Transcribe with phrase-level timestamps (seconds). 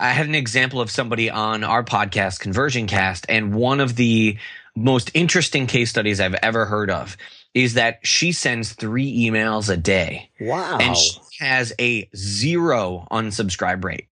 [0.00, 4.38] I had an example of somebody on our podcast, Conversion Cast, and one of the
[4.76, 7.16] most interesting case studies I've ever heard of
[7.54, 10.30] is that she sends three emails a day.
[10.40, 10.78] Wow.
[10.80, 14.08] And she has a zero unsubscribe rate.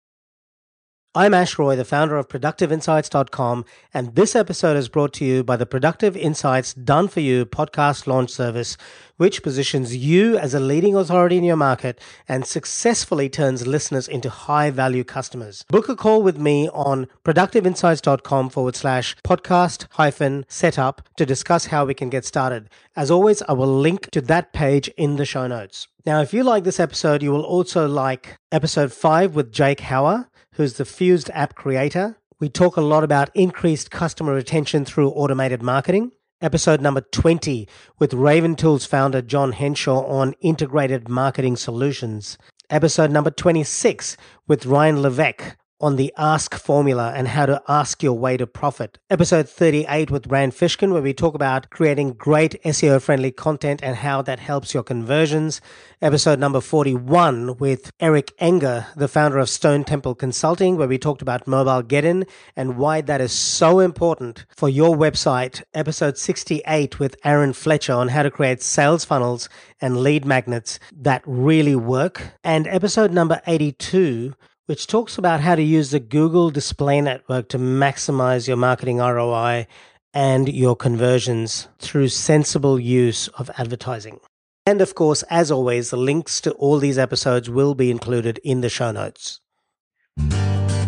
[1.15, 5.59] I'm Ash Roy, the founder of ProductiveInsights.com, and this episode is brought to you by
[5.59, 8.79] the Productive Insights Done For You podcast launch service,
[9.19, 14.31] which positions you as a leading authority in your market and successfully turns listeners into
[14.31, 15.67] high value customers.
[15.69, 21.85] Book a call with me on productiveinsights.com forward slash podcast hyphen setup to discuss how
[21.85, 22.71] we can get started.
[22.97, 25.89] As always, I will link to that page in the show notes.
[26.07, 30.29] Now, if you like this episode, you will also like episode five with Jake Hauer
[30.53, 32.19] who's the Fused app creator.
[32.39, 36.13] We talk a lot about increased customer retention through automated marketing.
[36.41, 42.37] Episode number 20 with Raven Tools founder John Henshaw on integrated marketing solutions.
[42.69, 44.17] Episode number 26
[44.49, 48.99] with Ryan Levesque on the ask formula and how to ask your way to profit.
[49.11, 53.97] Episode 38 with Rand Fishkin, where we talk about creating great SEO friendly content and
[53.97, 55.61] how that helps your conversions.
[56.01, 61.21] Episode number 41 with Eric Enge, the founder of Stone Temple Consulting, where we talked
[61.21, 65.63] about Mobilegeddon and why that is so important for your website.
[65.75, 69.49] Episode 68 with Aaron Fletcher on how to create sales funnels
[69.81, 72.35] and lead magnets that really work.
[72.45, 74.35] And episode number 82
[74.67, 79.67] which talks about how to use the Google Display Network to maximize your marketing ROI
[80.15, 84.21] and your conversions through sensible use of advertising.
[84.65, 88.61] And of course, as always, the links to all these episodes will be included in
[88.61, 89.41] the show notes.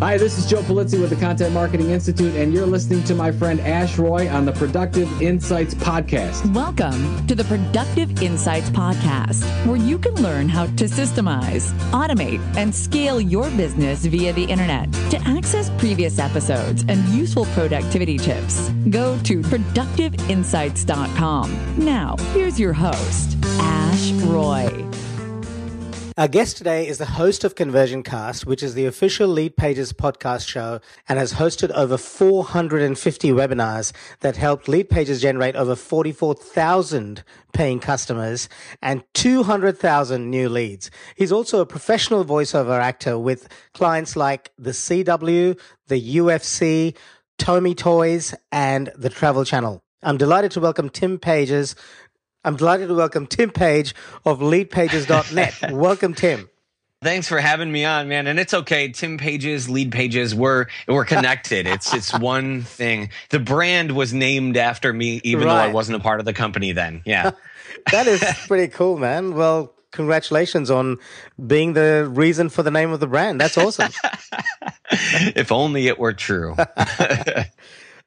[0.04, 3.32] Hi, this is Joe Pulizzi with the Content Marketing Institute, and you're listening to my
[3.32, 6.54] friend Ash Roy on the Productive Insights Podcast.
[6.54, 12.74] Welcome to the Productive Insights Podcast, where you can learn how to systemize, automate, and
[12.74, 14.92] scale your business via the internet.
[14.92, 21.78] To access previous episodes and useful productivity tips, go to productiveinsights.com.
[21.78, 24.68] Now, here's your host, Ash Roy.
[26.16, 29.92] Our guest today is the host of Conversion Cast, which is the official Lead Pages
[29.92, 37.24] podcast show and has hosted over 450 webinars that helped Lead Pages generate over 44,000
[37.52, 38.48] paying customers
[38.80, 40.88] and 200,000 new leads.
[41.16, 45.58] He's also a professional voiceover actor with clients like the CW,
[45.88, 46.96] the UFC,
[47.40, 49.82] Tomy Toys, and the Travel Channel.
[50.04, 51.74] I'm delighted to welcome Tim Pages
[52.44, 53.94] I'm delighted to welcome Tim Paige
[54.26, 55.72] of leadpages.net.
[55.72, 56.50] welcome, Tim.
[57.02, 58.26] Thanks for having me on, man.
[58.26, 58.88] And it's okay.
[58.88, 61.66] Tim Pages, lead pages, we're we're connected.
[61.66, 63.10] it's it's one thing.
[63.30, 65.54] The brand was named after me, even right.
[65.54, 67.02] though I wasn't a part of the company then.
[67.06, 67.32] Yeah.
[67.90, 69.34] that is pretty cool, man.
[69.34, 70.98] Well, congratulations on
[71.46, 73.40] being the reason for the name of the brand.
[73.40, 73.90] That's awesome.
[74.90, 76.56] if only it were true.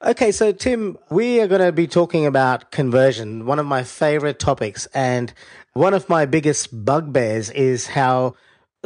[0.04, 4.38] Okay, so Tim, we are going to be talking about conversion, one of my favorite
[4.38, 4.86] topics.
[4.94, 5.34] And
[5.74, 8.36] one of my biggest bugbears is how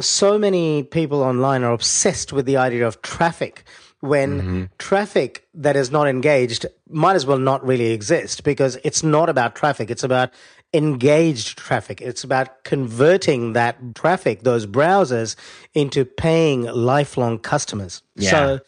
[0.00, 3.64] so many people online are obsessed with the idea of traffic
[4.00, 4.64] when mm-hmm.
[4.78, 9.54] traffic that is not engaged might as well not really exist because it's not about
[9.54, 9.90] traffic.
[9.90, 10.30] It's about
[10.72, 12.00] engaged traffic.
[12.00, 15.36] It's about converting that traffic, those browsers
[15.74, 18.02] into paying lifelong customers.
[18.16, 18.30] Yeah.
[18.30, 18.60] So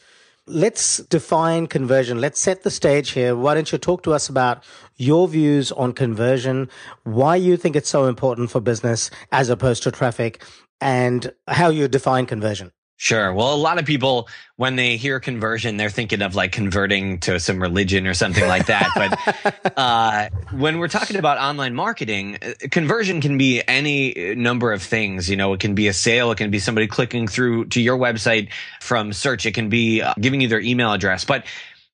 [0.47, 2.21] Let's define conversion.
[2.21, 3.35] Let's set the stage here.
[3.35, 4.63] Why don't you talk to us about
[4.97, 6.69] your views on conversion,
[7.05, 10.45] why you think it's so important for business as opposed to traffic,
[10.83, 12.73] and how you define conversion?
[13.05, 13.35] Sure.
[13.35, 17.39] Well, a lot of people, when they hear conversion, they're thinking of like converting to
[17.39, 18.89] some religion or something like that.
[18.95, 24.83] but uh, when we're talking about online marketing, uh, conversion can be any number of
[24.83, 25.29] things.
[25.29, 27.99] You know, it can be a sale, it can be somebody clicking through to your
[27.99, 28.49] website
[28.81, 31.27] from search, it can be uh, giving you their email address.
[31.27, 31.45] But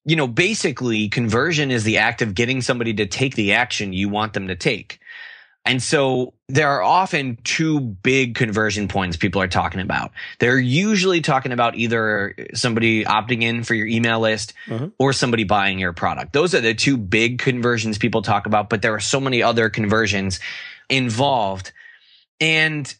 [0.05, 4.09] you know, basically, conversion is the act of getting somebody to take the action you
[4.09, 5.00] want them to take.
[5.65, 10.11] And so there are often two big conversion points people are talking about.
[10.39, 14.87] They're usually talking about either somebody opting in for your email list mm-hmm.
[14.99, 16.33] or somebody buying your product.
[16.33, 19.69] Those are the two big conversions people talk about, but there are so many other
[19.69, 20.41] conversions
[20.89, 21.73] involved.
[22.41, 22.93] And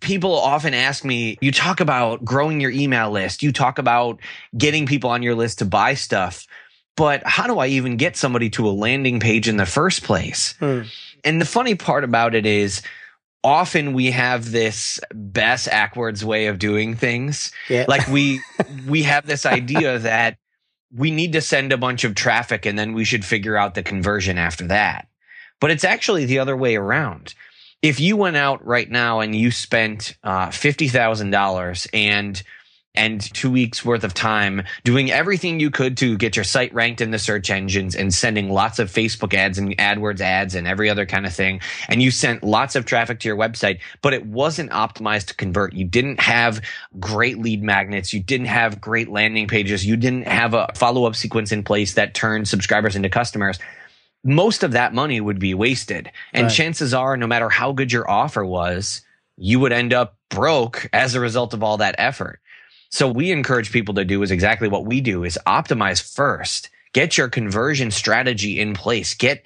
[0.00, 3.44] people often ask me, you talk about growing your email list.
[3.44, 4.20] You talk about
[4.56, 6.46] getting people on your list to buy stuff,
[6.96, 10.54] but how do I even get somebody to a landing page in the first place?
[10.60, 10.92] Mm.
[11.24, 12.82] And the funny part about it is
[13.44, 17.52] often we have this best Ackwards way of doing things.
[17.68, 17.84] Yeah.
[17.88, 18.40] Like we
[18.88, 20.38] we have this idea that
[20.94, 23.82] we need to send a bunch of traffic and then we should figure out the
[23.82, 25.08] conversion after that.
[25.60, 27.34] But it's actually the other way around.
[27.82, 32.42] If you went out right now and you spent uh, $50,000 and
[32.94, 37.00] and two weeks worth of time doing everything you could to get your site ranked
[37.00, 40.90] in the search engines and sending lots of Facebook ads and AdWords ads and every
[40.90, 41.60] other kind of thing.
[41.88, 45.74] And you sent lots of traffic to your website, but it wasn't optimized to convert.
[45.74, 46.60] You didn't have
[46.98, 48.12] great lead magnets.
[48.12, 49.86] You didn't have great landing pages.
[49.86, 53.58] You didn't have a follow up sequence in place that turned subscribers into customers
[54.24, 56.10] most of that money would be wasted.
[56.32, 56.52] And right.
[56.52, 59.02] chances are, no matter how good your offer was,
[59.36, 62.40] you would end up broke as a result of all that effort.
[62.90, 66.70] So we encourage people to do is exactly what we do is optimize first.
[66.92, 69.14] Get your conversion strategy in place.
[69.14, 69.42] Get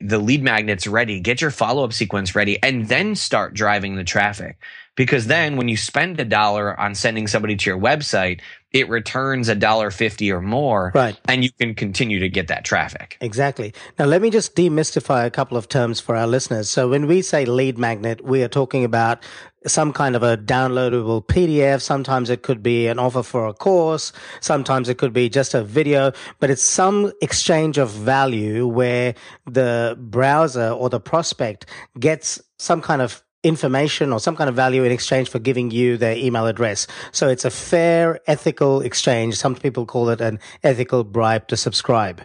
[0.00, 4.04] the lead magnets ready, get your follow up sequence ready, and then start driving the
[4.04, 4.58] traffic.
[4.96, 8.40] Because then when you spend a dollar on sending somebody to your website,
[8.74, 10.92] it returns a dollar fifty or more.
[10.94, 11.18] Right.
[11.28, 13.16] And you can continue to get that traffic.
[13.20, 13.72] Exactly.
[13.98, 16.68] Now let me just demystify a couple of terms for our listeners.
[16.68, 19.22] So when we say lead magnet, we are talking about
[19.66, 21.80] some kind of a downloadable PDF.
[21.80, 24.12] Sometimes it could be an offer for a course.
[24.40, 29.14] Sometimes it could be just a video, but it's some exchange of value where
[29.46, 31.64] the browser or the prospect
[31.98, 35.96] gets some kind of information or some kind of value in exchange for giving you
[35.96, 36.86] their email address.
[37.12, 39.36] So it's a fair, ethical exchange.
[39.36, 42.22] Some people call it an ethical bribe to subscribe.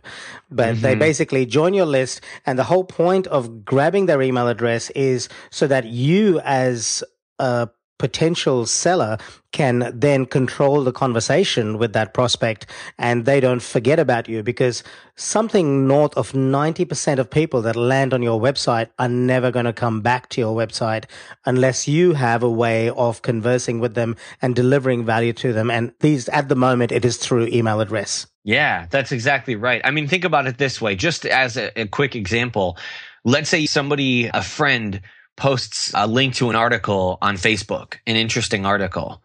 [0.49, 0.81] But mm-hmm.
[0.81, 2.21] they basically join your list.
[2.45, 7.03] And the whole point of grabbing their email address is so that you as
[7.37, 7.69] a
[7.99, 9.17] potential seller
[9.51, 12.65] can then control the conversation with that prospect
[12.97, 14.83] and they don't forget about you because
[15.15, 19.73] something north of 90% of people that land on your website are never going to
[19.73, 21.05] come back to your website
[21.45, 25.69] unless you have a way of conversing with them and delivering value to them.
[25.69, 28.27] And these, at the moment, it is through email address.
[28.45, 29.81] Yeah, that's exactly right.
[29.83, 32.77] I mean, think about it this way, just as a, a quick example.
[33.25, 35.01] Let's say somebody, a friend,
[35.39, 39.21] posts a link to an article on Facebook, an interesting article.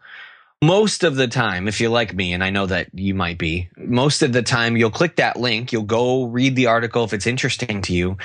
[0.61, 3.69] Most of the time, if you're like me, and I know that you might be,
[3.87, 7.27] most of the time you'll click that link, you'll go read the article if it's
[7.27, 8.17] interesting to you.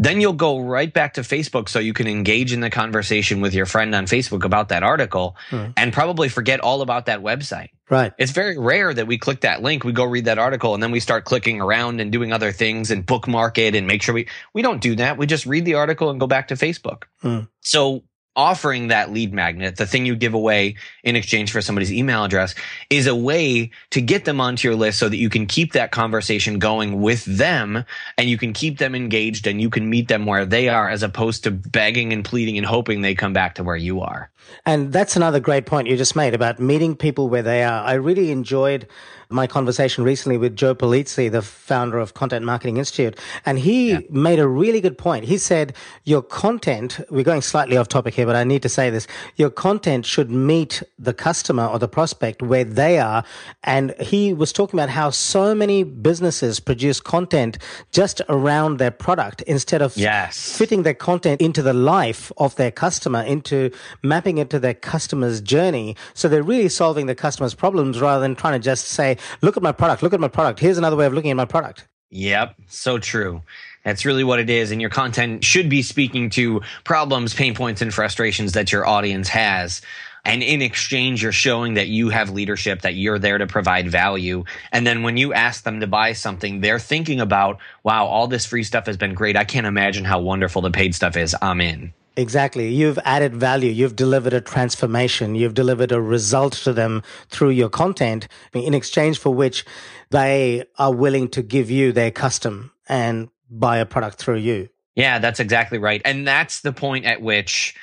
[0.00, 3.52] Then you'll go right back to Facebook so you can engage in the conversation with
[3.52, 5.66] your friend on Facebook about that article hmm.
[5.76, 7.70] and probably forget all about that website.
[7.90, 8.12] Right.
[8.16, 10.92] It's very rare that we click that link, we go read that article, and then
[10.92, 14.28] we start clicking around and doing other things and bookmark it and make sure we,
[14.52, 15.18] we don't do that.
[15.18, 17.04] We just read the article and go back to Facebook.
[17.20, 17.40] Hmm.
[17.60, 18.04] So
[18.36, 22.54] offering that lead magnet, the thing you give away in exchange for somebody's email address
[22.88, 25.90] is a way to get them onto your list so that you can keep that
[25.90, 27.84] conversation going with them
[28.16, 31.02] and you can keep them engaged and you can meet them where they are as
[31.02, 34.30] opposed to begging and pleading and hoping they come back to where you are.
[34.64, 37.82] And that's another great point you just made about meeting people where they are.
[37.82, 38.86] I really enjoyed
[39.30, 44.00] my conversation recently with Joe Pulizzi, the founder of Content Marketing Institute, and he yeah.
[44.08, 45.26] made a really good point.
[45.26, 48.88] He said, Your content, we're going slightly off topic here, but I need to say
[48.88, 49.06] this.
[49.36, 53.22] Your content should meet the customer or the prospect where they are.
[53.64, 57.58] And he was talking about how so many businesses produce content
[57.92, 60.56] just around their product instead of yes.
[60.56, 63.70] fitting their content into the life of their customer, into
[64.02, 65.96] mapping it to their customer's journey.
[66.14, 69.62] So they're really solving the customer's problems rather than trying to just say, look at
[69.62, 70.60] my product, look at my product.
[70.60, 71.86] Here's another way of looking at my product.
[72.10, 73.42] Yep, so true.
[73.84, 74.70] That's really what it is.
[74.70, 79.28] And your content should be speaking to problems, pain points, and frustrations that your audience
[79.28, 79.82] has.
[80.24, 84.44] And in exchange, you're showing that you have leadership, that you're there to provide value.
[84.72, 88.44] And then when you ask them to buy something, they're thinking about, wow, all this
[88.44, 89.36] free stuff has been great.
[89.36, 91.34] I can't imagine how wonderful the paid stuff is.
[91.40, 91.94] I'm in.
[92.18, 92.74] Exactly.
[92.74, 93.70] You've added value.
[93.70, 95.36] You've delivered a transformation.
[95.36, 99.64] You've delivered a result to them through your content in exchange for which
[100.10, 104.68] they are willing to give you their custom and buy a product through you.
[104.96, 106.02] Yeah, that's exactly right.
[106.04, 107.76] And that's the point at which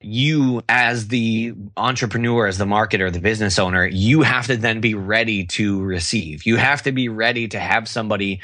[0.00, 4.94] you as the entrepreneur, as the marketer, the business owner, you have to then be
[4.94, 6.46] ready to receive.
[6.46, 8.40] You have to be ready to have somebody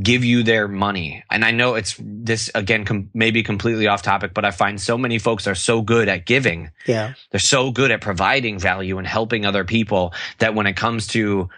[0.00, 1.22] give you their money.
[1.30, 4.98] And I know it's this again, com- maybe completely off topic, but I find so
[4.98, 6.70] many folks are so good at giving.
[6.86, 7.14] Yeah.
[7.30, 11.48] They're so good at providing value and helping other people that when it comes to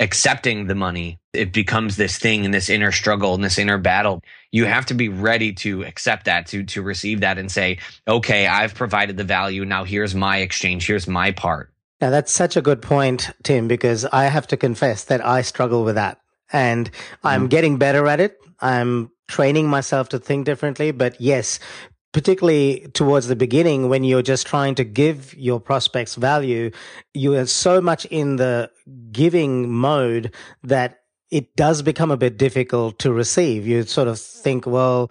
[0.00, 4.22] accepting the money, it becomes this thing and this inner struggle and this inner battle.
[4.50, 8.46] You have to be ready to accept that, to, to receive that and say, okay,
[8.46, 9.64] I've provided the value.
[9.64, 10.86] Now here's my exchange.
[10.86, 11.72] Here's my part.
[12.00, 15.84] Now that's such a good point, Tim, because I have to confess that I struggle
[15.84, 16.21] with that
[16.52, 16.90] and
[17.24, 17.50] I'm mm.
[17.50, 18.38] getting better at it.
[18.60, 20.90] I'm training myself to think differently.
[20.90, 21.58] But yes,
[22.12, 26.70] particularly towards the beginning when you're just trying to give your prospects value,
[27.14, 28.70] you are so much in the
[29.10, 33.66] giving mode that it does become a bit difficult to receive.
[33.66, 35.10] You sort of think, well,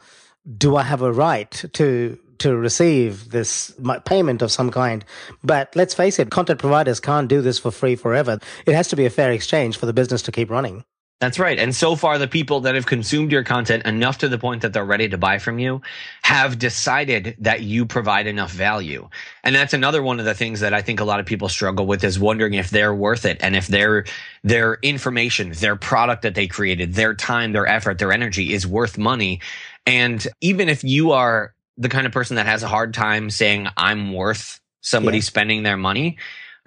[0.58, 3.72] do I have a right to to receive this
[4.06, 5.06] payment of some kind.
[5.44, 8.40] But let's face it, content providers can't do this for free forever.
[8.66, 10.84] It has to be a fair exchange for the business to keep running.
[11.22, 11.60] That's right.
[11.60, 14.74] And so far, the people that have consumed your content enough to the point that
[14.74, 15.84] they're ready to buy from you
[16.24, 19.08] have decided that you provide enough value.
[19.44, 21.86] And that's another one of the things that I think a lot of people struggle
[21.86, 24.06] with is wondering if they're worth it and if their,
[24.44, 28.98] their information, their product that they created, their time, their effort, their energy is worth
[28.98, 29.42] money.
[29.86, 33.68] And even if you are the kind of person that has a hard time saying
[33.78, 35.24] I'm worth somebody yeah.
[35.24, 36.18] spending their money,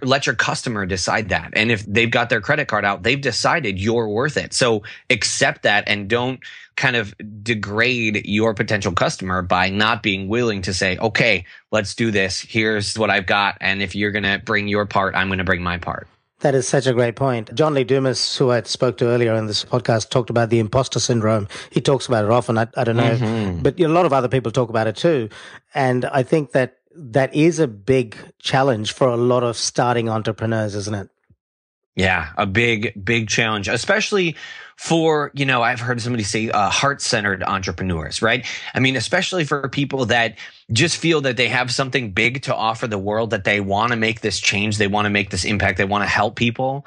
[0.02, 1.50] let your customer decide that.
[1.54, 4.52] And if they've got their credit card out, they've decided you're worth it.
[4.52, 6.40] So accept that and don't
[6.76, 12.10] kind of degrade your potential customer by not being willing to say, okay, let's do
[12.10, 12.40] this.
[12.40, 13.56] Here's what I've got.
[13.60, 16.08] And if you're going to bring your part, I'm going to bring my part.
[16.40, 17.54] That is such a great point.
[17.54, 21.00] John Lee Dumas, who I spoke to earlier in this podcast, talked about the imposter
[21.00, 21.48] syndrome.
[21.70, 22.58] He talks about it often.
[22.58, 23.62] I, I don't know, mm-hmm.
[23.62, 25.30] but a lot of other people talk about it too.
[25.72, 30.74] And I think that that is a big challenge for a lot of starting entrepreneurs,
[30.74, 31.10] isn't it?
[31.96, 34.34] Yeah, a big, big challenge, especially
[34.76, 38.44] for, you know, I've heard somebody say uh, heart centered entrepreneurs, right?
[38.74, 40.36] I mean, especially for people that
[40.72, 43.96] just feel that they have something big to offer the world, that they want to
[43.96, 46.84] make this change, they want to make this impact, they want to help people.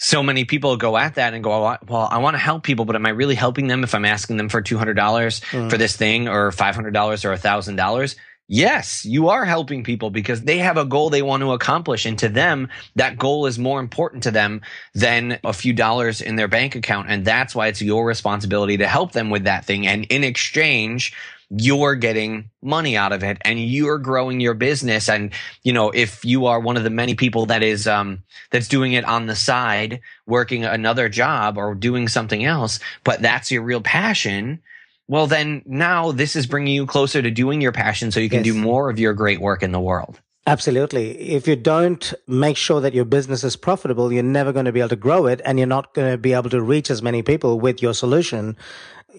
[0.00, 2.96] So many people go at that and go, well, I want to help people, but
[2.96, 5.70] am I really helping them if I'm asking them for $200 mm.
[5.70, 6.78] for this thing or $500
[7.24, 8.16] or $1,000?
[8.50, 12.06] Yes, you are helping people because they have a goal they want to accomplish.
[12.06, 14.62] And to them, that goal is more important to them
[14.94, 17.10] than a few dollars in their bank account.
[17.10, 19.86] And that's why it's your responsibility to help them with that thing.
[19.86, 21.12] And in exchange,
[21.50, 25.10] you're getting money out of it and you're growing your business.
[25.10, 28.68] And, you know, if you are one of the many people that is, um, that's
[28.68, 33.62] doing it on the side, working another job or doing something else, but that's your
[33.62, 34.60] real passion,
[35.08, 38.44] well, then now this is bringing you closer to doing your passion so you can
[38.44, 38.54] yes.
[38.54, 40.20] do more of your great work in the world.
[40.46, 41.10] Absolutely.
[41.34, 44.80] If you don't make sure that your business is profitable, you're never going to be
[44.80, 47.22] able to grow it and you're not going to be able to reach as many
[47.22, 48.56] people with your solution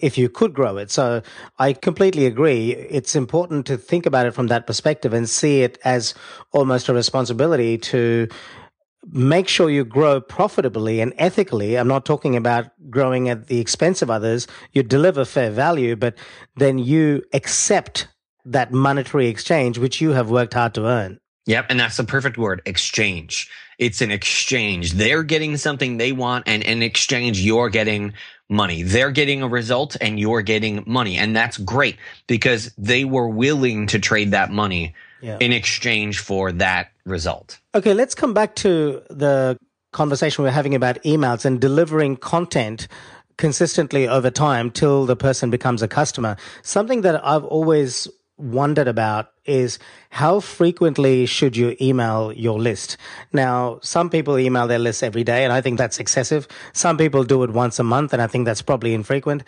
[0.00, 0.90] if you could grow it.
[0.90, 1.22] So
[1.58, 2.72] I completely agree.
[2.72, 6.14] It's important to think about it from that perspective and see it as
[6.52, 8.28] almost a responsibility to
[9.12, 11.76] make sure you grow profitably and ethically.
[11.76, 14.46] I'm not talking about growing at the expense of others.
[14.72, 16.14] You deliver fair value, but
[16.56, 18.08] then you accept
[18.44, 21.20] that monetary exchange, which you have worked hard to earn.
[21.46, 21.66] Yep.
[21.70, 23.50] And that's the perfect word exchange.
[23.78, 24.92] It's an exchange.
[24.92, 26.46] They're getting something they want.
[26.46, 28.12] And in exchange, you're getting
[28.48, 28.82] money.
[28.82, 31.16] They're getting a result and you're getting money.
[31.16, 35.36] And that's great because they were willing to trade that money yeah.
[35.40, 37.58] in exchange for that result.
[37.74, 39.58] Okay, let's come back to the
[39.92, 42.88] conversation we're having about emails and delivering content
[43.36, 46.36] consistently over time till the person becomes a customer.
[46.62, 48.06] Something that I've always
[48.40, 49.78] wondered about is
[50.10, 52.96] how frequently should you email your list?
[53.32, 56.46] Now, some people email their list every day, and I think that's excessive.
[56.72, 59.44] Some people do it once a month, and I think that's probably infrequent.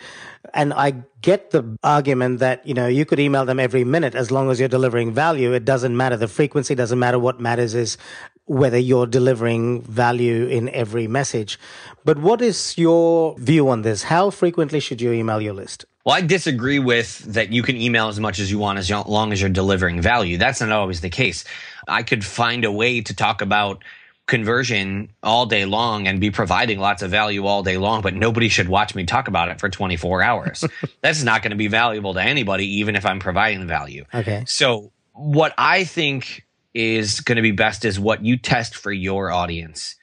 [0.53, 4.29] And I get the argument that, you know, you could email them every minute as
[4.29, 5.53] long as you're delivering value.
[5.53, 6.17] It doesn't matter.
[6.17, 7.19] The frequency doesn't matter.
[7.19, 7.97] What matters is
[8.45, 11.57] whether you're delivering value in every message.
[12.03, 14.03] But what is your view on this?
[14.03, 15.85] How frequently should you email your list?
[16.05, 19.31] Well, I disagree with that you can email as much as you want as long
[19.31, 20.37] as you're delivering value.
[20.37, 21.45] That's not always the case.
[21.87, 23.83] I could find a way to talk about
[24.25, 28.49] conversion all day long and be providing lots of value all day long, but nobody
[28.49, 30.65] should watch me talk about it for 24 hours.
[31.01, 34.05] That's not going to be valuable to anybody, even if I'm providing the value.
[34.13, 34.43] Okay.
[34.45, 39.31] So what I think is going to be best is what you test for your
[39.31, 39.95] audience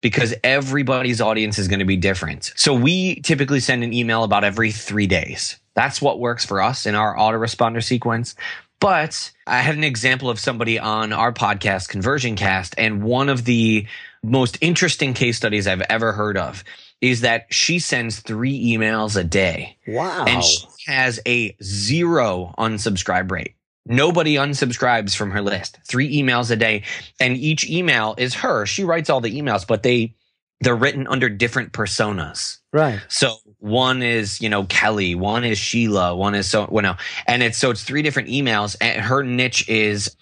[0.00, 2.52] because everybody's audience is going to be different.
[2.56, 5.58] So we typically send an email about every three days.
[5.74, 8.34] That's what works for us in our autoresponder sequence.
[8.80, 13.44] But I had an example of somebody on our podcast, Conversion Cast, and one of
[13.44, 13.86] the
[14.22, 16.62] most interesting case studies I've ever heard of
[17.00, 19.76] is that she sends three emails a day.
[19.86, 20.24] Wow.
[20.26, 23.54] And she has a zero unsubscribe rate.
[23.88, 25.78] Nobody unsubscribes from her list.
[25.84, 26.82] Three emails a day.
[27.18, 28.66] And each email is her.
[28.66, 30.14] She writes all the emails, but they,
[30.60, 32.58] they're written under different personas.
[32.72, 33.00] Right.
[33.08, 36.96] So one is, you know, Kelly, one is Sheila, one is so, well, no.
[37.26, 40.14] And it's, so it's three different emails and her niche is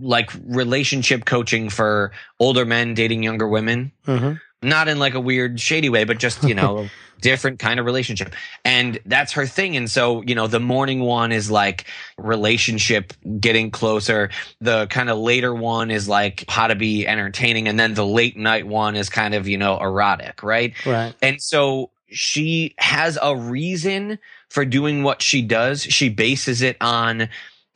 [0.00, 3.92] like relationship coaching for older men dating younger women.
[4.06, 4.34] Mm-hmm.
[4.62, 6.88] Not in like a weird shady way, but just, you know,
[7.20, 8.34] different kind of relationship.
[8.64, 9.76] And that's her thing.
[9.76, 11.86] And so, you know, the morning one is like
[12.16, 14.30] relationship getting closer.
[14.60, 17.68] The kind of later one is like how to be entertaining.
[17.68, 20.74] And then the late night one is kind of, you know, erotic, right?
[20.86, 21.14] Right.
[21.22, 25.82] And so she has a reason for doing what she does.
[25.82, 27.28] She bases it on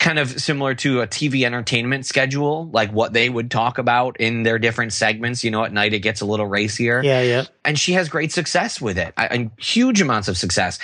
[0.02, 4.42] kind of similar to a TV entertainment schedule, like what they would talk about in
[4.42, 5.44] their different segments.
[5.44, 7.00] You know, at night it gets a little racier.
[7.02, 7.44] Yeah, yeah.
[7.64, 10.78] And she has great success with it, and huge amounts of success.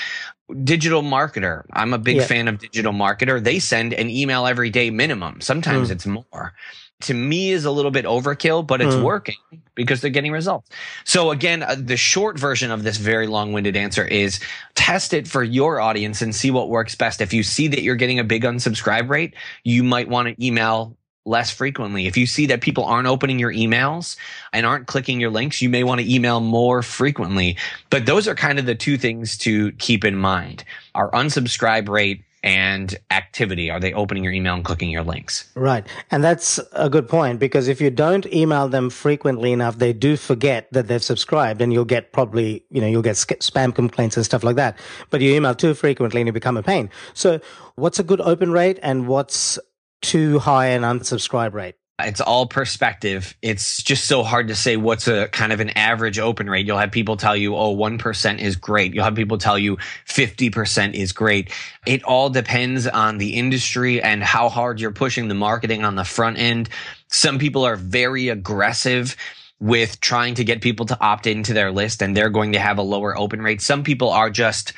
[0.65, 1.65] Digital marketer.
[1.73, 2.27] I'm a big Yeah.
[2.27, 3.43] fan of digital marketer.
[3.43, 5.41] They send an email every day minimum.
[5.43, 5.93] Sometimes Mm.
[5.93, 6.55] it's more.
[7.03, 9.03] To me is a little bit overkill, but it's Mm.
[9.03, 9.37] working
[9.77, 10.69] because they're getting results.
[11.05, 14.41] So again, uh, the short version of this very long-winded answer is
[14.75, 17.21] test it for your audience and see what works best.
[17.21, 20.97] If you see that you're getting a big unsubscribe rate, you might want to email
[21.25, 22.09] less frequently.
[22.09, 24.17] If you see that people aren't opening your emails
[24.53, 27.57] and aren't clicking your links, you may want to email more frequently.
[27.91, 30.65] But those are kind of the two things to keep in mind.
[30.97, 33.71] Our unsubscribe rate and activity.
[33.71, 35.51] Are they opening your email and clicking your links?
[35.55, 35.87] Right.
[36.11, 40.17] And that's a good point because if you don't email them frequently enough, they do
[40.17, 44.25] forget that they've subscribed and you'll get probably, you know, you'll get spam complaints and
[44.25, 44.79] stuff like that.
[45.11, 46.91] But you email too frequently and you become a pain.
[47.15, 47.41] So
[47.75, 49.59] what's a good open rate and what's
[50.01, 51.75] too high an unsubscribe rate?
[52.01, 53.35] It's all perspective.
[53.43, 56.65] It's just so hard to say what's a kind of an average open rate.
[56.65, 58.95] You'll have people tell you, oh, 1% is great.
[58.95, 61.53] You'll have people tell you 50% is great.
[61.87, 66.05] It all depends on the industry and how hard you're pushing the marketing on the
[66.05, 66.69] front end.
[67.09, 69.17] Some people are very aggressive
[69.59, 72.79] with trying to get people to opt into their list and they're going to have
[72.79, 73.61] a lower open rate.
[73.61, 74.73] Some people are just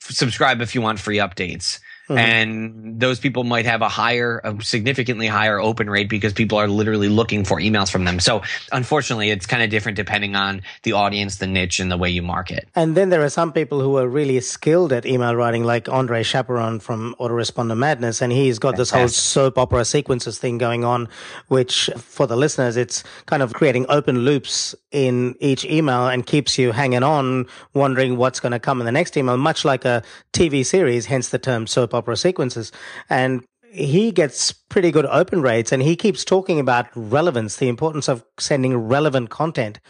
[0.00, 1.80] subscribe if you want free updates.
[2.12, 2.18] Mhm.
[2.18, 6.68] And those people might have a higher, a significantly higher open rate because people are
[6.68, 8.20] literally looking for emails from them.
[8.20, 12.10] So unfortunately, it's kind of different depending on the audience, the niche, and the way
[12.10, 12.68] you market.
[12.74, 16.22] And then there are some people who are really skilled at email writing, like Andre
[16.22, 21.08] Chaperon from Autoresponder Madness, and he's got this whole soap opera sequences thing going on,
[21.48, 26.58] which for the listeners, it's kind of creating open loops in each email and keeps
[26.58, 30.02] you hanging on, wondering what's going to come in the next email, much like a
[30.32, 32.72] TV series, hence the term soap opera sequences.
[33.08, 38.08] And he gets pretty good open rates and he keeps talking about relevance, the importance
[38.08, 39.80] of sending relevant content.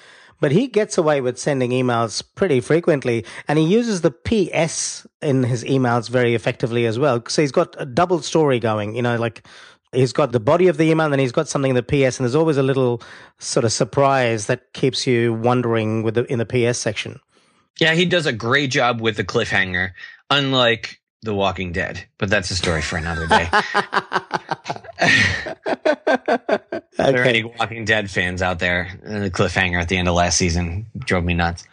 [0.41, 5.45] But he gets away with sending emails pretty frequently and he uses the PS in
[5.45, 7.23] his emails very effectively as well.
[7.29, 9.47] So he's got a double story going, you know, like
[9.93, 12.19] he's got the body of the email and then he's got something in the PS
[12.19, 13.03] and there's always a little
[13.39, 17.21] sort of surprise that keeps you wondering with the, in the PS section.
[17.81, 19.93] Yeah, he does a great job with the cliffhanger,
[20.31, 23.49] unlike The Walking Dead, but that's a story for another day.
[26.99, 28.89] Are there any Walking Dead fans out there?
[29.07, 31.65] Uh, The cliffhanger at the end of last season drove me nuts.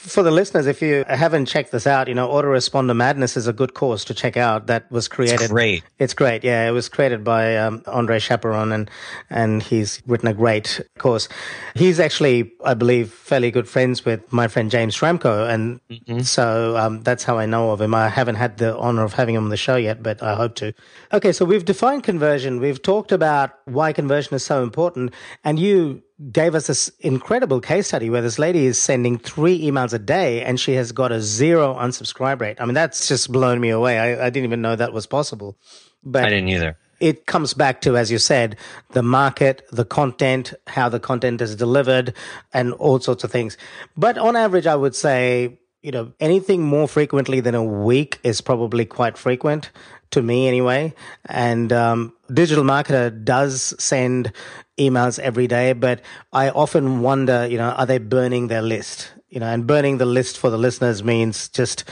[0.00, 3.52] For the listeners, if you haven't checked this out, you know, Autoresponder Madness is a
[3.52, 5.42] good course to check out that was created.
[5.42, 5.84] It's great.
[5.98, 6.42] It's great.
[6.42, 8.90] Yeah, it was created by um, Andre Chaperon, and
[9.28, 11.28] and he's written a great course.
[11.74, 17.02] He's actually, I believe, fairly good friends with my friend James Schramko, and so um,
[17.02, 17.94] that's how I know of him.
[17.94, 20.54] I haven't had the honor of having him on the show yet, but I hope
[20.56, 20.72] to.
[21.12, 22.58] Okay, so we've defined conversion.
[22.58, 25.12] We've talked about why conversion is so important,
[25.44, 29.94] and you gave us this incredible case study where this lady is sending three emails
[29.94, 32.60] a day and she has got a zero unsubscribe rate.
[32.60, 33.98] I mean, that's just blown me away.
[33.98, 35.56] I, I didn't even know that was possible.
[36.02, 36.78] But I didn't either.
[37.00, 38.56] it comes back to, as you said,
[38.90, 42.14] the market, the content, how the content is delivered,
[42.52, 43.56] and all sorts of things.
[43.96, 48.40] But on average, I would say, you know, anything more frequently than a week is
[48.40, 49.70] probably quite frequent
[50.10, 50.94] to me anyway.
[51.26, 54.32] And um, digital marketer does send
[54.78, 59.12] emails every day, but I often wonder, you know, are they burning their list?
[59.28, 61.84] You know, and burning the list for the listeners means just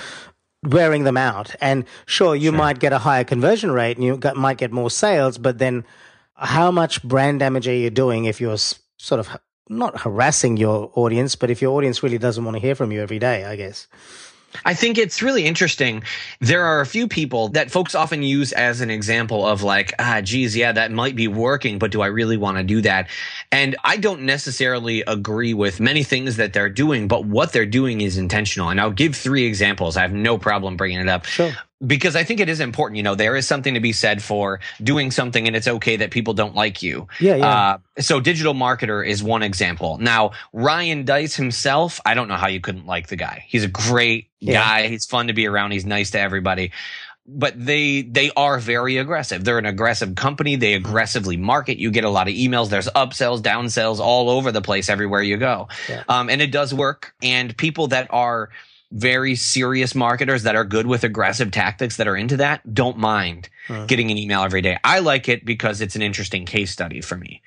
[0.64, 1.54] wearing them out.
[1.60, 4.90] And sure, you might get a higher conversion rate and you got, might get more
[4.90, 5.84] sales, but then
[6.34, 8.58] how much brand damage are you doing if you're
[8.98, 12.74] sort of not harassing your audience, but if your audience really doesn't want to hear
[12.74, 13.86] from you every day, I guess.
[14.64, 16.02] I think it's really interesting.
[16.40, 20.20] There are a few people that folks often use as an example of like, ah,
[20.22, 23.08] geez, yeah, that might be working, but do I really want to do that?
[23.52, 28.00] And I don't necessarily agree with many things that they're doing, but what they're doing
[28.00, 28.70] is intentional.
[28.70, 29.96] And I'll give three examples.
[29.96, 31.26] I have no problem bringing it up.
[31.26, 31.52] Sure.
[31.86, 32.96] Because I think it is important.
[32.96, 36.10] You know, there is something to be said for doing something and it's okay that
[36.10, 37.06] people don't like you.
[37.20, 37.46] Yeah, yeah.
[37.46, 39.96] Uh, so digital marketer is one example.
[39.98, 43.44] Now, Ryan Deiss himself, I don't know how you couldn't like the guy.
[43.46, 44.54] He's a great Yeah.
[44.54, 44.88] guy.
[44.88, 45.70] He's fun to be around.
[45.70, 46.72] He's nice to everybody.
[47.30, 49.44] But they they are very aggressive.
[49.44, 50.56] They're an aggressive company.
[50.56, 51.76] They aggressively market.
[51.78, 52.70] You get a lot of emails.
[52.70, 55.68] There's upsells, downsells all over the place everywhere you go.
[55.90, 56.04] Yeah.
[56.08, 57.12] Um, and it does work.
[57.22, 58.48] And people that are
[58.90, 63.48] very serious marketers that are good with aggressive tactics that are into that don't mind
[63.86, 64.78] getting an email every day.
[64.82, 67.42] I like it because it's an interesting case study for me.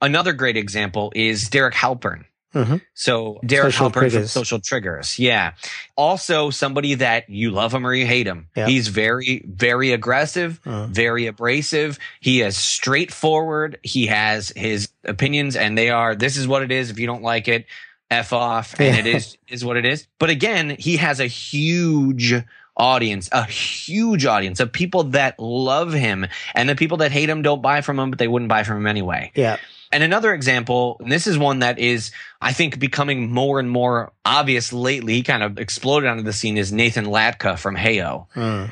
[0.00, 2.24] Another great example is Derek Halpern.
[2.54, 2.80] Mhm.
[2.94, 5.18] So Derek Social Halpern from Social Triggers.
[5.18, 5.52] Yeah.
[5.96, 8.48] Also somebody that you love him or you hate him.
[8.54, 10.88] He's very, very aggressive, Mhm.
[10.88, 11.98] very abrasive.
[12.20, 13.78] He is straightforward.
[13.82, 16.88] He has his opinions and they are, this is what it is.
[16.90, 17.66] If you don't like it,
[18.10, 18.74] F off.
[18.78, 19.00] And Yeah.
[19.00, 20.06] it is, is what it is.
[20.18, 22.34] But again, he has a huge
[22.76, 27.42] audience, a huge audience of people that love him and the people that hate him
[27.42, 29.32] don't buy from him, but they wouldn't buy from him anyway.
[29.34, 29.56] Yeah.
[29.90, 34.12] And another example, and this is one that is, I think, becoming more and more
[34.24, 35.14] obvious lately.
[35.14, 38.26] He kind of exploded onto the scene is Nathan Latka from Heyo.
[38.34, 38.70] Mm.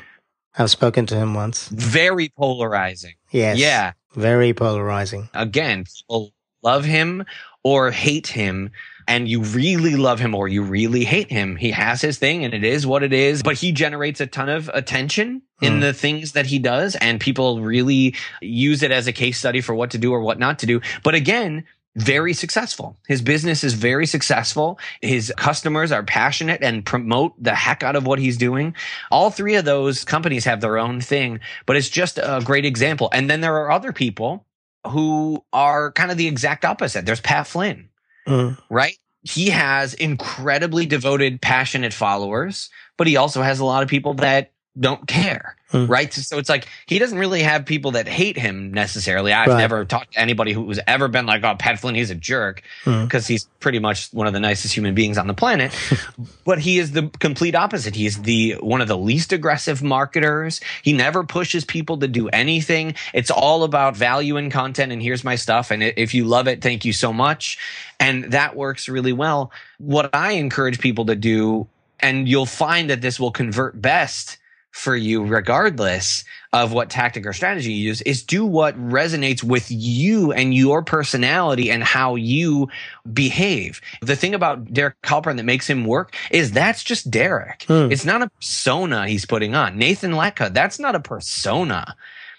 [0.57, 1.67] I've spoken to him once.
[1.69, 3.15] Very polarizing.
[3.31, 3.57] Yes.
[3.57, 3.93] Yeah.
[4.15, 5.29] Very polarizing.
[5.33, 6.31] Again, people
[6.63, 7.25] love him
[7.63, 8.71] or hate him.
[9.07, 11.55] And you really love him or you really hate him.
[11.55, 14.49] He has his thing and it is what it is, but he generates a ton
[14.49, 15.79] of attention in Hmm.
[15.79, 16.95] the things that he does.
[16.95, 20.39] And people really use it as a case study for what to do or what
[20.39, 20.81] not to do.
[21.03, 21.63] But again,
[21.95, 22.95] very successful.
[23.07, 24.77] His business is very successful.
[25.01, 28.75] His customers are passionate and promote the heck out of what he's doing.
[29.09, 33.09] All three of those companies have their own thing, but it's just a great example.
[33.13, 34.45] And then there are other people
[34.85, 37.07] who are kind of the exact opposite.
[37.07, 37.89] There's Pat Flynn,
[38.27, 38.57] Mm.
[38.69, 38.97] right?
[39.23, 44.51] He has incredibly devoted, passionate followers, but he also has a lot of people that
[44.79, 45.55] don't care.
[45.71, 45.85] Hmm.
[45.87, 46.13] Right.
[46.13, 49.33] So it's like he doesn't really have people that hate him necessarily.
[49.33, 49.57] I've Right.
[49.57, 53.03] never talked to anybody who's ever been like, oh, Pat Flynn, he's a jerk Mm.
[53.03, 55.73] because he's pretty much one of the nicest human beings on the planet.
[56.45, 57.95] but he is the complete opposite.
[57.95, 60.61] He's the one of the least aggressive marketers.
[60.83, 62.95] He never pushes people to do anything.
[63.13, 64.93] It's all about value and content.
[64.93, 65.69] And here's my stuff.
[65.69, 67.57] And if you love it, thank you so much.
[67.99, 69.51] And that works really well.
[69.79, 71.67] What I encourage people to do,
[71.99, 74.37] and you'll find that this will convert best
[74.77, 79.65] for you regardless of what tactic or strategy you use is do what resonates with
[79.71, 82.69] you and your personality and how you
[83.11, 83.81] behave.
[84.03, 87.63] The thing about Derek Halpern that makes him work is that's just Derek.
[87.67, 87.91] Hmm.
[87.91, 89.79] It's not a persona he's putting on.
[89.79, 91.95] Nathan Latka, that's not a persona.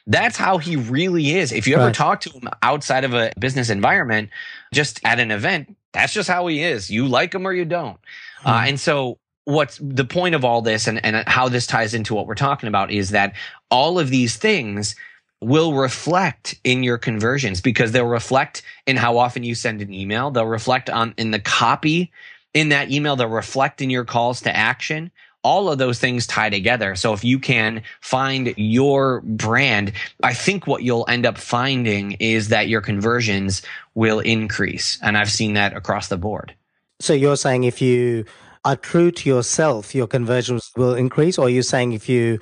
[0.07, 1.51] That's how he really is.
[1.51, 1.95] If you ever Right.
[1.95, 4.31] talk to him outside of a business environment,
[4.73, 6.89] just at an event, that's just how he is.
[6.89, 7.99] You like him or you don't.
[8.45, 12.15] Uh, and so what's the point of all this and, and how this ties into
[12.15, 13.33] what we're talking about is that
[13.71, 14.95] all of these things
[15.41, 20.31] will reflect in your conversions because they'll reflect in how often you send an email.
[20.31, 22.13] They'll reflect on in the copy
[22.53, 23.17] in that email.
[23.17, 25.11] They'll reflect in your calls to action.
[25.43, 26.95] All of those things tie together.
[26.95, 32.49] So if you can find your brand, I think what you'll end up finding is
[32.49, 33.63] that your conversions
[33.95, 34.99] will increase.
[35.01, 36.55] And I've seen that across the board.
[37.01, 38.27] So you're saying if you
[38.65, 42.39] are true to yourself, your conversions will increase, or are you saying if you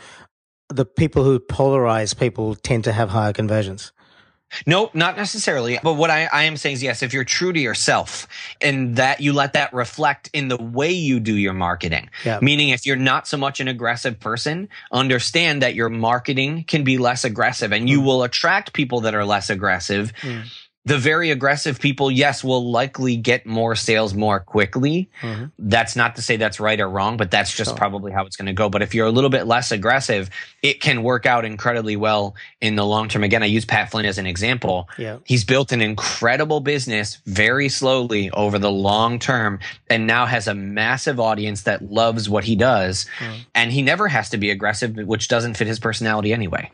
[0.68, 3.92] the people who polarize people tend to have higher conversions?
[4.64, 5.78] No, not necessarily.
[5.82, 8.28] But what I, I am saying is yes, if you're true to yourself
[8.60, 12.38] and that you let that reflect in the way you do your marketing, Yeah.
[12.40, 16.96] meaning if you're not so much an aggressive person, understand that your marketing can be
[16.96, 20.12] less aggressive and you will attract people that are less aggressive.
[20.22, 20.44] Mm.
[20.86, 25.10] The very aggressive people, yes, will likely get more sales more quickly.
[25.20, 25.50] Mhm.
[25.58, 27.76] That's not to say that's right or wrong, but that's just Sure.
[27.76, 28.68] probably how it's going to go.
[28.70, 30.30] But if you're a little bit less aggressive,
[30.62, 33.24] it can work out incredibly well in the long term.
[33.24, 34.88] Again, I use Pat Flynn as an example.
[34.96, 35.16] Yeah.
[35.24, 39.58] He's built an incredible business very slowly over the long term
[39.90, 43.06] and now has a massive audience that loves what he does.
[43.54, 46.70] And he never has to be aggressive, which doesn't fit his personality anyway.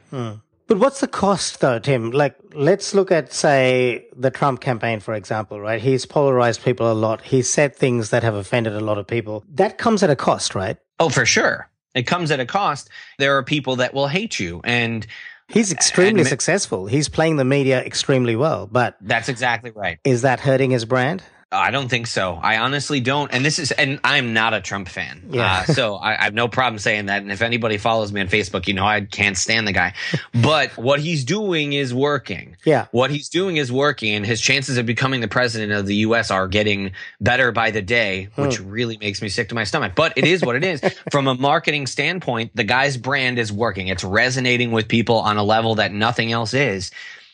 [0.68, 2.10] But what's the cost, though, Tim?
[2.12, 5.80] Like, let's look at, say, the Trump campaign, for example, right?
[5.80, 7.20] He's polarized people a lot.
[7.22, 9.44] He's said things that have offended a lot of people.
[9.54, 10.76] That comes at a cost, right?
[10.98, 11.68] Oh, for sure.
[11.94, 12.88] It comes at a cost.
[13.18, 14.60] There are people that will hate you.
[14.64, 15.06] And
[15.48, 16.86] He's extremely And- successful.
[16.86, 18.66] He's playing the media extremely well.
[18.70, 19.98] But that's exactly right.
[20.04, 21.22] is that hurting his brand?
[21.52, 22.38] I don't think so.
[22.42, 23.32] I honestly don't.
[23.32, 25.22] And this is, and I'm not a Trump fan.
[25.30, 25.64] Yeah.
[25.68, 27.22] Uh, so I, I have no problem saying that.
[27.22, 29.94] And if anybody follows me on Facebook, you know, I can't stand the guy.
[30.34, 32.56] But what he's doing is working.
[32.64, 32.86] Yeah.
[32.90, 36.30] What he's doing is working, and his chances of becoming the president of the U.S.
[36.30, 39.92] are getting better by the day, which really makes me sick to my stomach.
[39.94, 40.80] But it is what it is.
[41.10, 43.88] From a marketing standpoint, the guy's brand is working.
[43.88, 46.90] It's resonating with people on a level that nothing else is.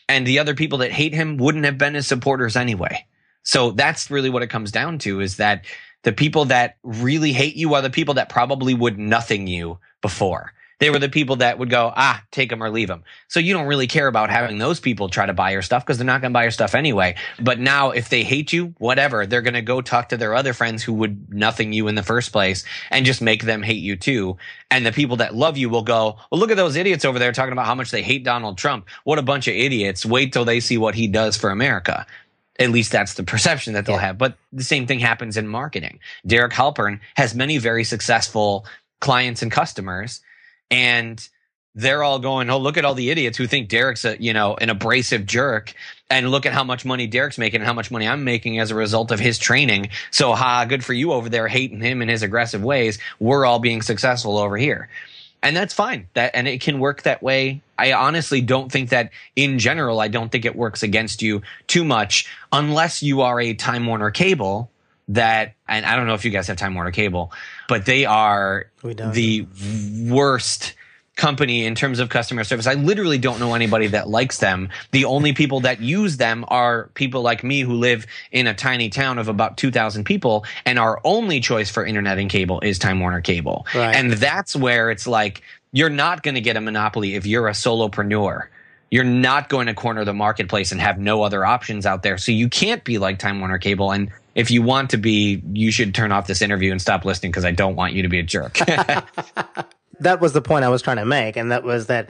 [0.07, 3.05] And the other people that hate him wouldn't have been his supporters anyway.
[3.43, 5.65] So that's really what it comes down to is that
[6.03, 10.53] the people that really hate you are the people that probably would nothing you before.
[10.79, 13.03] They were the people that would go, ah, take them or leave them.
[13.27, 15.97] So you don't really care about having those people try to buy your stuff because
[15.97, 17.15] they're not going to buy your stuff anyway.
[17.41, 20.53] But now if they hate you, whatever, they're going to go talk to their other
[20.53, 23.97] friends who would nothing you in the first place and just make them hate you
[23.97, 24.37] too.
[24.71, 27.33] And the people that love you will go, well, look at those idiots over there
[27.33, 28.87] talking about how much they hate Donald Trump.
[29.03, 30.05] What a bunch of idiots.
[30.05, 32.05] Wait till they see what he does for America
[32.59, 34.01] At least that's the perception that they'll Yeah.
[34.01, 34.17] have.
[34.17, 35.99] But the same thing happens in marketing.
[36.27, 38.65] Derek Halpern has many very successful
[38.99, 40.19] clients and customers,
[40.69, 41.25] and
[41.75, 44.55] they're all going, "Oh, look at all the idiots who think Derek's a you know
[44.59, 45.73] an abrasive jerk."
[46.09, 48.71] And look at how much money Derek's making and how much money I'm making as
[48.71, 49.89] a result of his training.
[50.09, 52.97] So, ha, good for you over there hating him and his aggressive ways.
[53.19, 54.89] We're all being successful over here
[55.41, 56.07] and that's fine.
[56.13, 57.61] That and it can work that way.
[57.77, 61.85] I honestly don't think that in general i don't think it works against you too
[61.85, 64.69] much unless you are a time warner cable
[65.07, 67.31] that and i don't know if you guys have time warner cable
[67.69, 68.69] but they are
[69.13, 69.47] the
[70.07, 70.73] worst
[71.19, 75.03] company in terms of customer service i literally don't know anybody that likes them the
[75.05, 79.19] only people that use them are people like me who live in a tiny town
[79.19, 83.21] of about 2000 people and our only choice for internet and cable is time warner
[83.21, 83.95] cable Right.
[83.95, 87.51] and that's where it's like you're not going to get a monopoly if you're a
[87.51, 88.47] solopreneur.
[88.89, 92.17] You're not going to corner the marketplace and have no other options out there.
[92.17, 93.91] So you can't be like Time Warner Cable.
[93.91, 97.31] And if you want to be, you should turn off this interview and stop listening
[97.31, 98.57] because I don't want you to be a jerk.
[99.99, 102.09] that was the point I was trying to make, and that was that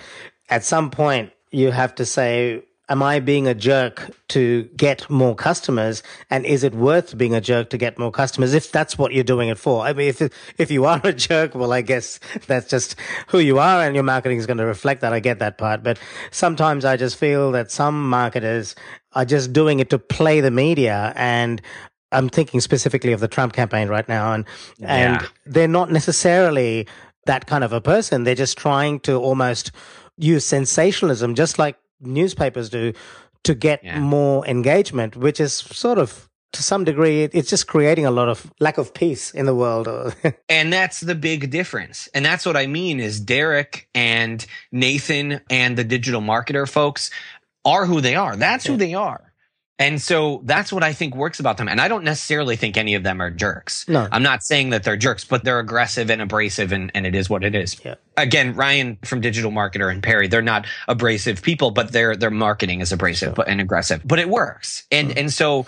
[0.49, 5.35] at some point you have to say, "Am I being a jerk to get more
[5.35, 6.03] customers?
[6.29, 8.53] And is it worth being a jerk to get more customers?
[8.53, 10.21] If that's what you're doing it for, I mean, if
[10.57, 12.95] if you are a jerk, well, I guess that's just
[13.27, 15.13] who you are, and your marketing is going to reflect that.
[15.13, 15.99] I get that part, but
[16.31, 18.75] sometimes I just feel that some marketers
[19.13, 21.61] are just doing it to play the media and.
[22.11, 24.43] I'm thinking specifically of the Trump campaign right now, and
[24.81, 26.87] and they're not necessarily
[27.25, 28.23] that kind of a person.
[28.23, 29.71] They're just trying to almost
[30.17, 32.93] use sensationalism, just like newspapers do,
[33.43, 33.99] to get Yeah.
[33.99, 38.51] more engagement, which is sort of to some degree, it's just creating a lot of
[38.59, 39.87] lack of peace in the world.
[40.49, 42.09] And that's the big difference.
[42.15, 47.11] And that's what I mean is Derek and Nathan and the digital marketer folks
[47.65, 48.35] are who they are.
[48.35, 49.28] That's who they are.
[49.79, 51.69] And so that's what I think works about them.
[51.69, 53.87] And I don't necessarily think any of them are jerks.
[53.87, 54.07] No.
[54.11, 57.29] I'm not saying that they're jerks, but they're aggressive and abrasive and, and it is
[57.29, 57.77] what it is.
[57.83, 57.95] Yeah.
[58.17, 62.81] Again, Ryan from Digital Marketer and Perry, they're not abrasive people, but their their marketing
[62.81, 64.01] is abrasive but and aggressive.
[64.05, 64.83] But it works.
[64.91, 65.65] And and so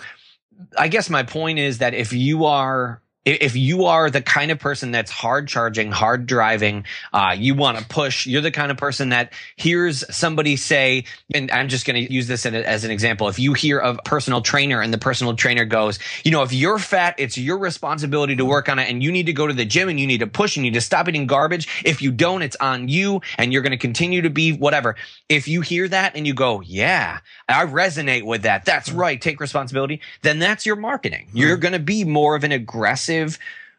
[0.78, 4.58] I guess my point is that if you are if you are the kind of
[4.58, 8.76] person that's hard charging, hard driving, uh, you want to push, you're the kind of
[8.76, 12.82] person that hears somebody say, and I'm just going to use this in a- as
[12.84, 13.28] an example.
[13.28, 16.78] If you hear a personal trainer and the personal trainer goes, you know, if you're
[16.80, 19.64] fat, it's your responsibility to work on it and you need to go to the
[19.64, 21.82] gym and you need to push and you need to stop eating garbage.
[21.84, 24.96] If you don't, it's on you and you're going to continue to be whatever.
[25.28, 28.64] If you hear that and you go, yeah, I resonate with that.
[28.64, 29.20] That's right.
[29.20, 30.00] Take responsibility.
[30.22, 31.28] Then that's your marketing.
[31.32, 33.11] You're going to be more of an aggressive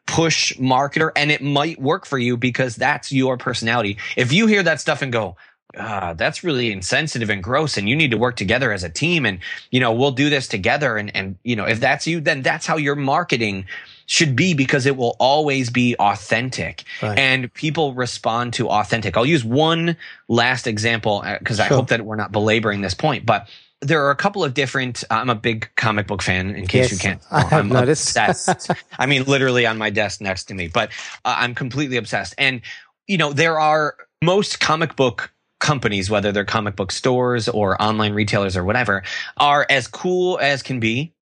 [0.06, 3.98] push marketer and it might work for you because that's your personality.
[4.18, 5.38] If you hear that stuff and go,
[5.78, 9.26] ah, that's really insensitive and gross and you need to work together as a team
[9.26, 9.40] and,
[9.72, 10.98] you know, we'll do this together.
[10.98, 13.66] And, and, you know, if that's you, then that's how your marketing
[14.06, 17.18] should be because it will always be authentic Right.
[17.18, 19.16] and people respond to authentic.
[19.16, 19.96] I'll use one
[20.28, 23.48] last example because I hope that we're not belaboring this point, but
[23.84, 25.04] there are a couple of different.
[25.12, 26.56] I'm a big comic book fan.
[26.56, 28.10] In case Yes, you can't, I have I'm noticed.
[28.10, 28.72] obsessed.
[29.00, 30.90] I mean, literally on my desk next to me, but
[31.26, 32.36] uh, I'm completely obsessed.
[32.38, 32.62] And
[33.08, 38.14] you know, there are most comic book companies, whether they're comic book stores or online
[38.14, 39.04] retailers or whatever,
[39.38, 41.14] are as cool as can be.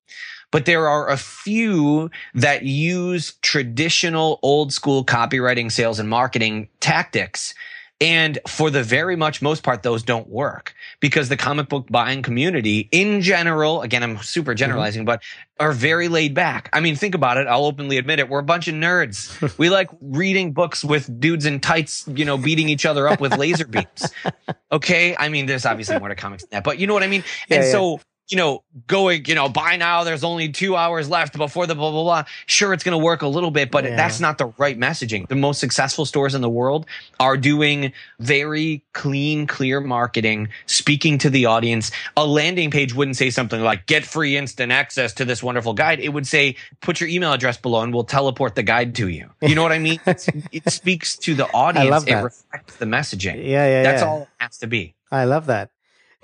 [0.50, 7.54] But there are a few that use traditional old school copywriting, sales and marketing tactics.
[8.02, 12.22] And for the very much most part, those don't work because the comic book buying
[12.22, 14.56] community in general, again, I'm super mm-hmm.
[14.56, 15.22] generalizing, but
[15.60, 16.68] are very laid back.
[16.72, 17.46] I mean, think about it.
[17.46, 18.28] I'll openly admit it.
[18.28, 19.56] We're a bunch of nerds.
[19.58, 23.36] we like reading books with dudes in tights, you know, beating each other up with
[23.38, 24.12] laser beams.
[24.72, 25.14] Okay.
[25.18, 27.22] I mean, there's obviously more to comics than that, but you know what I mean?
[27.50, 27.72] and Yeah, yeah.
[27.72, 31.74] so, you know, going, you know, by now, there's only two hours left before the
[31.74, 32.24] blah, blah, blah.
[32.46, 33.96] Sure, it's going to work a little bit, but Yeah.
[33.96, 35.28] that's not the right messaging.
[35.28, 36.86] The most successful stores in the world
[37.20, 41.90] are doing very clean, clear marketing, speaking to the audience.
[42.16, 46.00] A landing page wouldn't say something like, get free instant access to this wonderful guide.
[46.00, 49.28] It would say, put your email address below and we'll teleport the guide to you.
[49.42, 50.00] You know what I mean?
[50.06, 51.90] It speaks to the audience.
[51.90, 53.36] love It reflects the messaging.
[53.44, 54.08] yeah, yeah, That's yeah.
[54.08, 54.94] all it has to be.
[55.10, 55.70] I love that.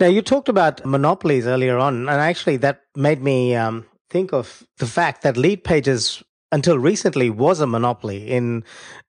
[0.01, 4.63] Now, you talked about monopolies earlier on, and actually, that made me um, think of
[4.79, 8.63] the fact that lead pages, until recently, was a monopoly in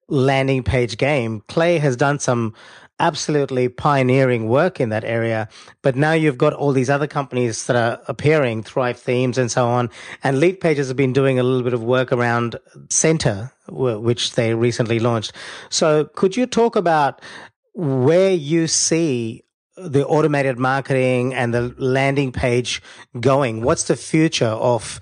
[0.07, 1.43] landing page game.
[1.47, 2.55] Clay has done some
[2.99, 5.47] absolutely pioneering work in that area,
[5.83, 9.67] but now you've got all these other companies that are appearing, Thrive Themes and so
[9.67, 9.91] on,
[10.23, 12.57] and lead pages have been doing a little bit of work around
[12.89, 15.33] Center, which they recently launched.
[15.69, 17.21] So, could you talk about
[17.73, 19.43] where you see
[19.79, 22.81] the automated marketing and the landing page
[23.19, 23.61] going?
[23.61, 24.99] What's the future of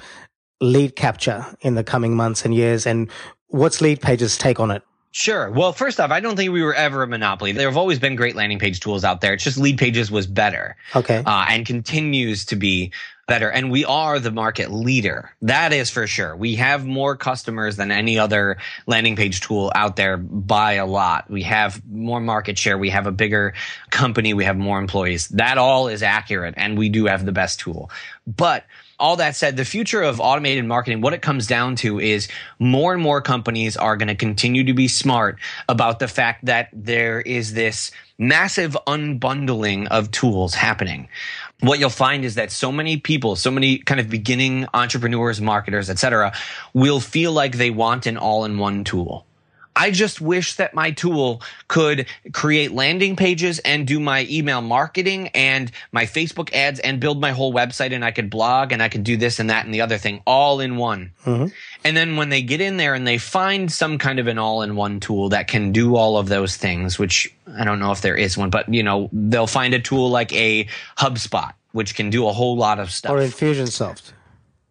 [0.62, 2.86] lead capture in the coming months and years?
[2.86, 3.10] And
[3.48, 4.84] what's Leadpage's take on it?
[5.12, 5.50] Sure.
[5.50, 7.52] Well, first off, I don't think we were ever a monopoly.
[7.52, 9.34] There have always been great landing page tools out there.
[9.34, 10.76] It's just Leadpages was better.
[10.96, 11.24] Okay.
[11.26, 12.92] Uh, and continues to be
[13.28, 13.52] better.
[13.52, 15.32] And we are the market leader.
[15.42, 16.36] That is for sure.
[16.36, 21.30] We have more customers than any other landing page tool out there by a lot.
[21.30, 22.78] We have more market share.
[22.78, 23.54] We have a bigger
[23.90, 24.34] company.
[24.34, 25.28] We have more employees.
[25.30, 26.56] That all is accurate.
[26.58, 27.92] And we do have the best tool.
[28.26, 28.66] But
[29.00, 32.28] all that said, the future of automated marketing, what it comes down to is
[32.60, 35.38] more and more companies are going to continue to be smart
[35.70, 41.08] about the fact that there is this massive unbundling of tools happening.
[41.60, 45.90] What you'll find is that so many people, so many kind of beginning entrepreneurs, marketers,
[45.90, 46.34] et cetera,
[46.74, 49.27] will feel like they want an all-in-one tool.
[49.78, 55.28] I just wish that my tool could create landing pages and do my email marketing
[55.30, 58.90] and my Facebook ads and build my whole website and I could blog and I
[58.90, 61.12] could do this and that and the other thing all in one.
[61.26, 61.54] Mm-hmm.
[61.84, 64.64] And then when they get in there and they find some kind of an all
[64.64, 68.02] in one tool that can do all of those things, which I don't know if
[68.02, 72.10] there is one, but you know, they'll find a tool like a HubSpot, which can
[72.10, 73.12] do a whole lot of stuff.
[73.12, 74.14] Or Infusionsoft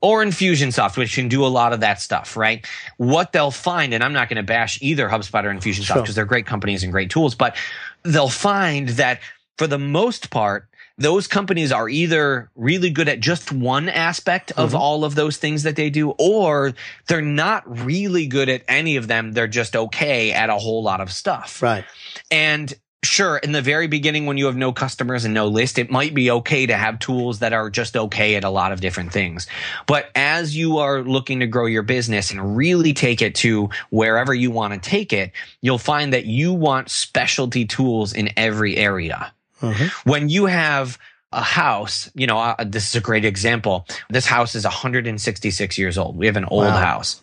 [0.01, 2.67] or Infusionsoft, which can do a lot of that stuff, right?
[2.97, 6.15] What they'll find, and I'm not going to bash either HubSpot or Infusionsoft because sure.
[6.15, 7.57] they're great companies and great tools, but
[8.03, 9.21] they'll find that
[9.57, 14.71] for the most part, those companies are either really good at just one aspect of
[14.71, 14.79] mm-hmm.
[14.79, 16.73] all of those things that they do, or
[17.07, 19.33] they're not really good at any of them.
[19.33, 21.63] They're just okay at a whole lot of stuff.
[21.63, 21.85] Right.
[22.31, 25.91] And sure, in the very beginning, when you have no customers and no list, it
[25.91, 29.13] might be okay to have tools that are just okay at a lot of different
[29.13, 29.47] things.
[29.87, 34.35] But as you are looking to grow your business and really take it to wherever
[34.35, 39.33] you want to take it, you'll find that you want specialty tools in every area.
[39.61, 40.11] Mm-hmm.
[40.11, 40.99] When you have
[41.33, 43.87] a house, you know, uh, this is a great example.
[44.11, 46.17] This house is 166 years old.
[46.17, 46.77] We have an old wow.
[46.77, 47.21] house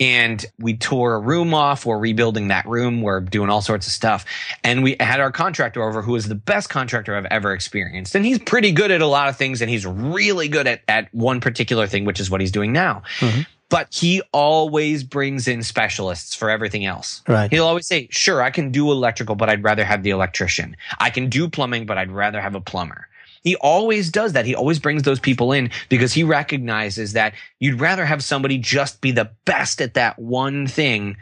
[0.00, 1.84] and we tore a room off.
[1.84, 3.02] We're rebuilding that room.
[3.02, 4.24] We're doing all sorts of stuff.
[4.62, 8.14] And we had our contractor over who is the best contractor I've ever experienced.
[8.14, 9.60] And he's pretty good at a lot of things.
[9.60, 13.02] And he's really good at, at one particular thing, which is what he's doing now.
[13.18, 13.42] Mm-hmm.
[13.70, 17.20] But he always brings in specialists for everything else.
[17.28, 17.50] Right.
[17.50, 20.74] He'll always say, sure, I can do electrical, but I'd rather have the electrician.
[20.98, 23.07] I can do plumbing, but I'd rather have a plumber.
[23.42, 24.46] He always does that.
[24.46, 29.00] He always brings those people in because he recognizes that you'd rather have somebody just
[29.00, 31.16] be the best at that one thing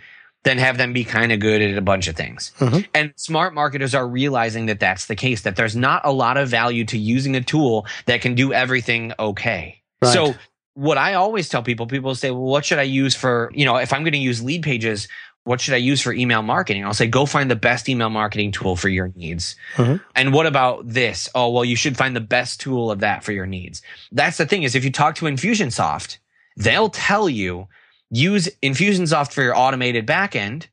[0.44, 2.52] than have them be kind of good at a bunch of things.
[2.60, 2.80] Mm-hmm.
[2.94, 6.48] And smart marketers are realizing that that's the case, that there's not a lot of
[6.48, 9.82] value to using a tool that can do everything okay.
[10.00, 10.12] Right.
[10.12, 10.34] So
[10.74, 13.76] what I always tell people, people say, well, what should I use for, you know,
[13.76, 15.08] if I'm going to use Leadpages,
[15.46, 16.84] what should I use for email marketing?
[16.84, 19.54] I'll say, go find the best email marketing tool for your needs.
[19.76, 20.02] Mm-hmm.
[20.16, 21.28] And what about this?
[21.36, 23.80] Oh, well, you should find the best tool of that for your needs.
[24.10, 26.18] That's the thing is if you talk to Infusionsoft,
[26.56, 27.68] they'll tell you
[28.10, 30.66] use Infusionsoft for your automated backend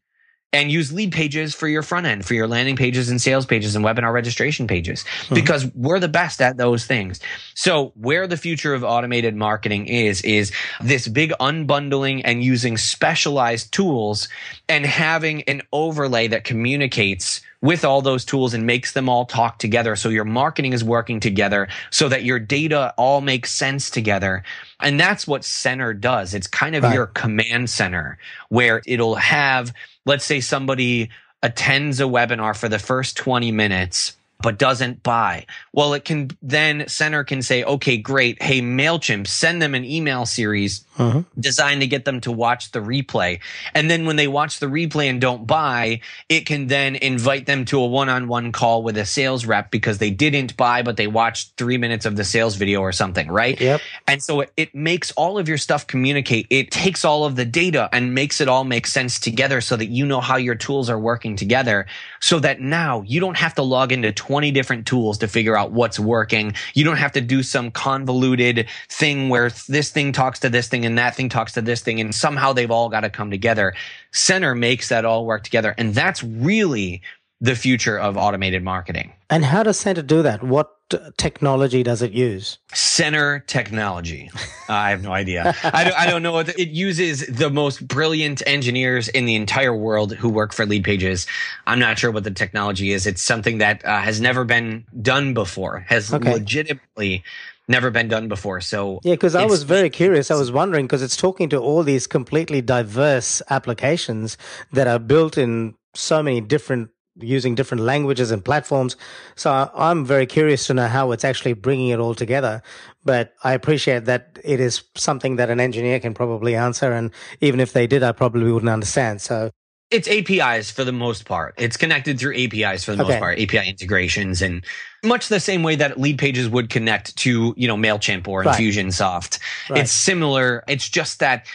[0.54, 3.76] and use lead pages for your front end, for your landing pages and sales pages
[3.76, 5.36] and webinar registration pages, mm-hmm.
[5.36, 7.20] because we're the best at those things.
[7.56, 13.74] So where the future of automated marketing is, is this big unbundling and using specialized
[13.74, 14.30] tools
[14.70, 19.58] and having an overlay that communicates with all those tools and makes them all talk
[19.58, 19.96] together.
[19.96, 24.44] So your marketing is working together so that your data all makes sense together.
[24.82, 26.34] And that's what center does.
[26.34, 26.94] It's kind of right.
[26.94, 28.18] your command center
[28.50, 29.74] where it'll have,
[30.06, 31.10] let's say somebody
[31.42, 35.46] attends a webinar for the first 20 minutes but doesn't buy.
[35.72, 38.44] Well, it can then center can say, okay, great.
[38.44, 41.24] Hey, MailChimp, send them an email series uh-huh.
[41.40, 43.40] designed to get them to watch the replay.
[43.74, 47.64] And then when they watch the replay and don't buy, it can then invite them
[47.66, 51.54] to a one-on-one call with a sales rep because they didn't buy, but they watched
[51.56, 53.60] three minutes of the sales video or something, right?
[53.60, 53.82] Yep.
[54.08, 56.48] And so it, it makes all of your stuff communicate.
[56.50, 59.88] It takes all of the data and makes it all make sense together so that
[59.88, 61.86] you know how your tools are working together
[62.20, 65.72] so that now you don't have to log into 20 different tools to figure out
[65.72, 66.54] what's working.
[66.74, 70.86] You don't have to do some convoluted thing where this thing talks to this thing
[70.86, 73.74] and that thing talks to this thing and somehow they've all got to come together.
[74.12, 75.74] Center makes that all work together.
[75.78, 77.02] And that's really
[77.42, 79.12] the future of automated marketing.
[79.30, 80.44] And how does Center do that?
[80.44, 80.78] What
[81.18, 82.58] technology does it use?
[82.74, 84.30] Center technology.
[84.70, 85.56] uh, I have no idea.
[85.64, 86.40] I don't, I don't know.
[86.40, 91.28] It uses the most brilliant engineers in the entire world who work for Leadpages.
[91.68, 93.08] I'm not sure what the technology is.
[93.08, 96.34] It's something that uh, has never been done before, has okay.
[96.34, 97.24] legitimately
[97.68, 98.62] never been done before.
[98.62, 100.32] So yeah, because I was very curious.
[100.32, 104.38] I was wondering because it's talking to all these completely diverse applications
[104.72, 108.96] that are built in so many different using different languages and platforms.
[109.36, 112.62] So I'm very curious to know how it's actually bringing it all together.
[113.06, 116.92] But I appreciate that it is something that an engineer can probably answer.
[116.92, 117.12] And
[117.42, 119.22] even if they did, I probably wouldn't understand.
[119.22, 119.52] So
[119.92, 121.54] it's APIs for the most part.
[121.58, 123.14] It's connected through APIs for the Okay.
[123.14, 124.66] most part, API integrations and
[125.04, 128.60] much the same way that lead pages would connect to, you know, MailChimp or Right.
[128.60, 129.38] Infusionsoft.
[129.70, 129.82] Right.
[129.82, 130.64] It's similar.
[130.68, 131.46] It's just that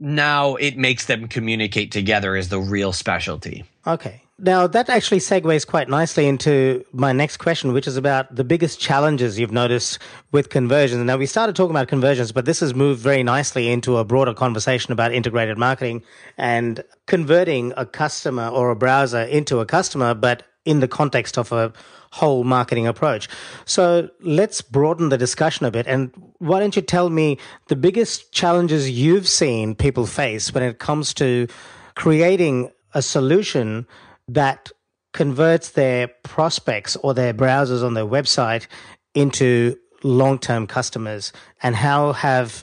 [0.00, 3.64] now it makes them communicate together is the real specialty.
[3.86, 4.22] Okay.
[4.40, 8.78] Now, that actually segues quite nicely into my next question, which is about the biggest
[8.78, 9.98] challenges you've noticed
[10.30, 11.04] with conversions.
[11.04, 14.32] Now, we started talking about conversions, but this has moved very nicely into a broader
[14.34, 16.04] conversation about integrated marketing
[16.36, 21.50] and converting a customer or a browser into a customer, but in the context of
[21.50, 21.72] a
[22.10, 23.26] whole marketing approach.
[23.64, 25.86] So let's broaden the discussion a bit.
[25.86, 27.38] And why don't you tell me
[27.68, 31.48] the biggest challenges you've seen people face when it comes to
[31.94, 33.86] creating a solution
[34.28, 34.70] that
[35.14, 38.66] converts their prospects or their browsers on their website
[39.14, 42.62] into long-term customers and how have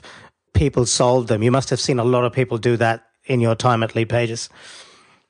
[0.54, 3.54] people solved them you must have seen a lot of people do that in your
[3.54, 4.48] time at lead pages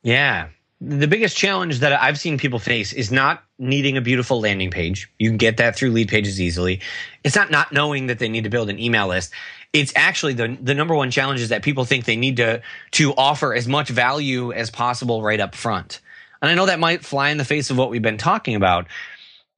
[0.03, 0.51] Yeah.
[0.81, 5.11] The biggest challenge that I've seen people face is not needing a beautiful landing page.
[5.19, 6.81] You can get that through lead pages easily.
[7.25, 9.33] It's not not knowing that they need to build an email list.
[9.73, 12.61] It's actually the the number one challenge is that people think they need to
[12.93, 16.01] to offer as much value as possible right up front.
[16.43, 18.87] And I know that might fly in the face of what we've been talking about.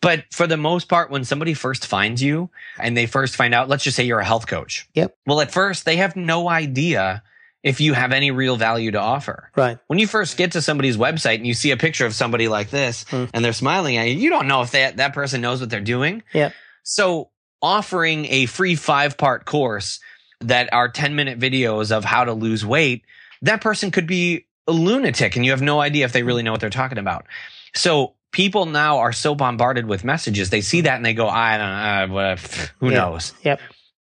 [0.00, 3.68] But for the most part, when somebody first finds you and they first find out,
[3.68, 4.88] let's just say you're a health coach.
[4.94, 5.16] Yep.
[5.26, 7.22] Well, at first they have no idea
[7.62, 10.96] if you have any real value to offer right when you first get to somebody's
[10.96, 13.24] website and you see a picture of somebody like this Hmm.
[13.34, 15.80] and they're smiling at you, you don't know if that, that person knows what they're
[15.80, 16.22] doing.
[16.32, 16.52] Yep.
[16.84, 17.30] So
[17.60, 20.00] offering a free five part course
[20.40, 23.02] that are 10 minute videos of how to lose weight,
[23.42, 26.52] that person could be a lunatic and you have no idea if they really know
[26.52, 27.26] what they're talking about.
[27.74, 30.50] So people now are so bombarded with messages.
[30.50, 32.36] They see that and they go, I don't know, uh,
[32.78, 32.98] who Yeah.
[32.98, 33.32] knows?
[33.42, 33.60] Yep.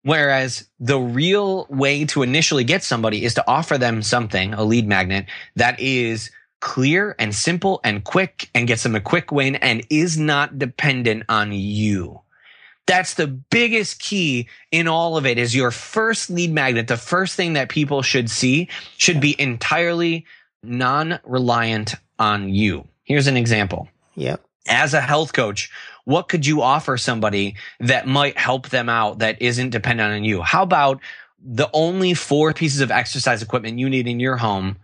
[0.04, 4.88] Whereas the real way to initially get somebody is to offer them something, a lead
[4.88, 9.86] magnet that is clear and simple and quick and gets them a quick win and
[9.90, 12.22] is not dependent on you.
[12.88, 16.88] That's the biggest key in all of it is your first lead magnet.
[16.88, 20.26] The first thing that people should see should be entirely
[20.64, 22.88] non-reliant on you.
[23.04, 25.72] Here's an example yep as a health coach,
[26.06, 30.42] what could you offer somebody that might help them out that isn't dependent on you?
[30.42, 31.00] How about
[31.44, 34.78] the only four pieces of exercise equipment you need in your home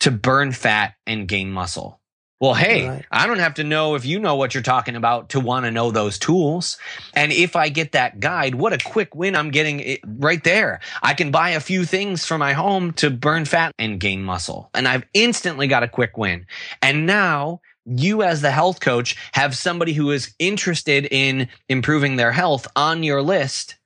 [0.00, 2.00] to burn fat and gain muscle?
[2.40, 3.04] Well, hey, Right.
[3.10, 5.70] I don't have to know if you know what you're talking about to want to
[5.70, 6.78] know those tools.
[7.12, 10.80] And if I get that guide, what a quick win I'm getting right there.
[11.02, 14.70] I can buy a few things for my home to burn fat and gain muscle.
[14.72, 16.46] And I've instantly got a quick win.
[16.80, 22.32] And now you as the health coach have somebody who is interested in improving their
[22.32, 23.76] health on your list.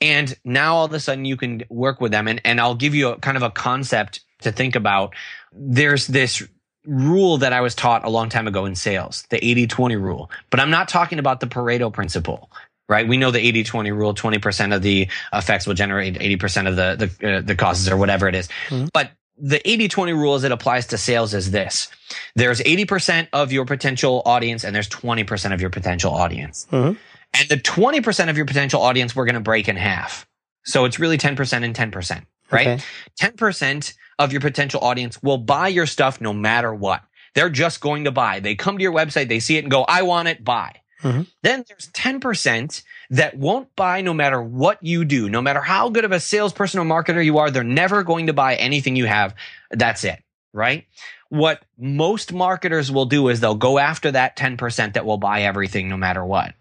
[0.00, 2.28] And now all of a sudden you can work with them.
[2.28, 5.14] And, and I'll give you a kind of a concept to think about.
[5.52, 6.42] There's this
[6.84, 10.30] rule that I was taught a long time ago in sales, the 80 20 rule.
[10.50, 12.50] But I'm not talking about the Pareto principle,
[12.88, 13.06] right?
[13.06, 17.08] We know the 80 20 rule 20% of the effects will generate 80% of the,
[17.20, 18.48] the, uh, the causes or whatever it is.
[18.92, 19.12] But
[19.44, 21.88] the 80 20 rule as it applies to sales is this
[22.36, 26.66] there's 80% of your potential audience and there's 20% of your potential audience.
[26.70, 26.96] Mhm.
[27.34, 30.26] And the 20% of your potential audience, we're going to break in half.
[30.64, 32.68] So it's really 10% and 10%, right?
[32.68, 32.82] Okay.
[33.20, 37.02] 10% of your potential audience will buy your stuff no matter what.
[37.34, 38.40] They're just going to buy.
[38.40, 40.81] They come to your website, they see it and go, I want it, buy.
[41.02, 41.26] Mhm.
[41.42, 46.04] Then there's 10% that won't buy no matter what you do, no matter how good
[46.04, 47.50] of a salesperson or marketer you are.
[47.50, 49.34] They're never going to buy anything you have.
[49.70, 50.22] That's it,
[50.52, 50.86] right?
[51.28, 55.88] What most marketers will do is they'll go after that 10% that will buy everything
[55.88, 56.54] no matter what.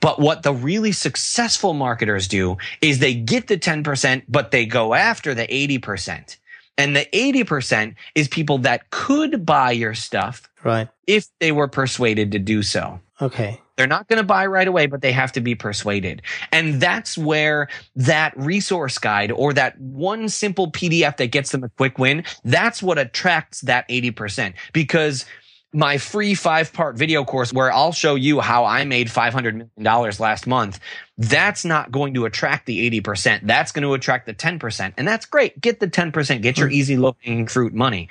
[0.00, 4.94] But what the really successful marketers do is they get the 10%, but they go
[4.94, 6.36] after the 80%.
[6.76, 12.32] And the 80% is people that could buy your stuff right if they were persuaded
[12.32, 13.00] to do so.
[13.20, 16.20] Okay They're not going to buy right away, but they have to be persuaded.
[16.52, 21.70] And that's where that resource guide or that one simple PDF that gets them a
[21.70, 24.52] quick win, that's what attracts that 80%.
[24.74, 25.24] Because
[25.72, 30.14] my free five part video course where I'll show you how I made $500 million
[30.18, 30.80] last month,
[31.16, 33.40] that's not going to attract the 80%.
[33.44, 34.94] That's going to attract the 10%.
[34.96, 35.60] And that's great.
[35.60, 36.74] Get the 10%, get your hmm.
[36.74, 38.08] easy low hanging fruit money.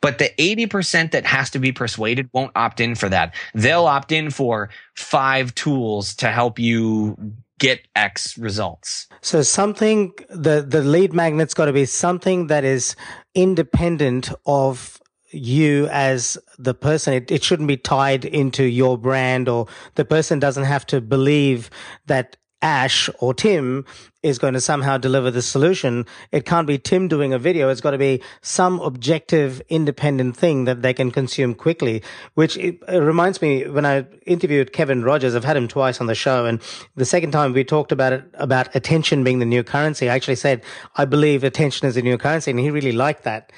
[0.00, 3.34] But the 80% that has to be persuaded won't opt in for that.
[3.54, 9.06] They'll opt in for five tools to help you get X results.
[9.20, 12.96] So something the the lead magnet's got to be something that is
[13.34, 17.14] independent of you as the person.
[17.14, 21.70] It, it shouldn't be tied into your brand or the person doesn't have to believe
[22.06, 23.84] that Ash or Tim
[24.22, 26.04] is going to somehow deliver the solution.
[26.30, 27.70] It can't be Tim doing a video.
[27.70, 32.02] It's got to be some objective, independent thing that they can consume quickly,
[32.34, 32.58] which
[32.88, 36.44] reminds me when I interviewed Kevin Rogers, I've had him twice on the show.
[36.44, 36.60] And
[36.96, 40.36] the second time we talked about it, about attention being the new currency, I actually
[40.36, 40.62] said,
[40.96, 42.50] I believe attention is the new currency.
[42.50, 43.52] And he really liked that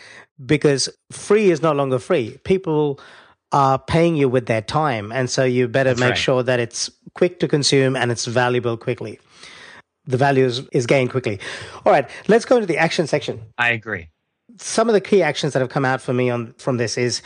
[0.44, 2.38] because free is no longer free.
[2.44, 3.00] People
[3.50, 5.12] are paying you with their time.
[5.12, 6.18] And so you better That's make right.
[6.18, 9.18] sure that it's quick to consume and it's valuable quickly.
[10.06, 11.38] The value is, is gained quickly.
[11.84, 13.40] All right, let's go into the action section.
[13.58, 14.08] I agree.
[14.58, 17.22] Some of the key actions that have come out for me on from this is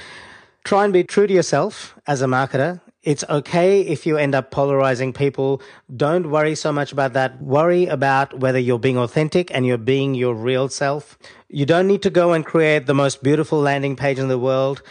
[0.65, 2.81] try and be true to yourself as a marketer.
[3.03, 5.63] It's okay if you end up polarizing people.
[5.97, 7.41] Don't worry so much about that.
[7.41, 11.17] Worry about whether you're being authentic and you're being your real self.
[11.49, 14.83] You don't need to go and create the most beautiful landing page in the world.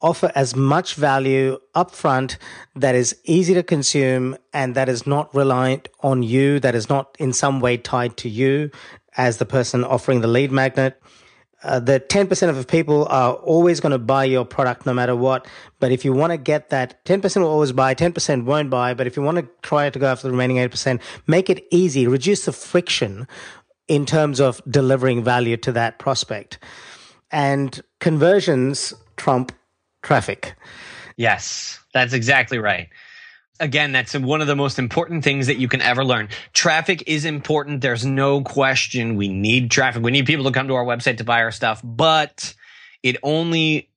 [0.00, 2.36] Offer as much value upfront
[2.76, 7.16] that is easy to consume and that is not reliant on you, that is not
[7.18, 8.70] in some way tied to you
[9.16, 11.00] as the person offering the lead magnet
[11.62, 15.46] uh, the 10% of people are always going to buy your product no matter what.
[15.80, 18.94] But if you want to get that 10% will always buy, 10% won't buy.
[18.94, 22.06] But if you want to try to go after the remaining 8%, make it easy,
[22.06, 23.26] reduce the friction
[23.88, 26.58] in terms of delivering value to that prospect.
[27.30, 29.52] And conversions trump
[30.08, 30.56] traffic.
[31.18, 32.88] Yes, that's exactly right.
[33.60, 36.28] Again, that's one of the most important things that you can ever learn.
[36.54, 37.82] Traffic is important.
[37.82, 39.16] There's no question.
[39.16, 40.02] We need traffic.
[40.02, 42.54] We need people to come to our website to buy our stuff, but
[43.02, 43.90] it only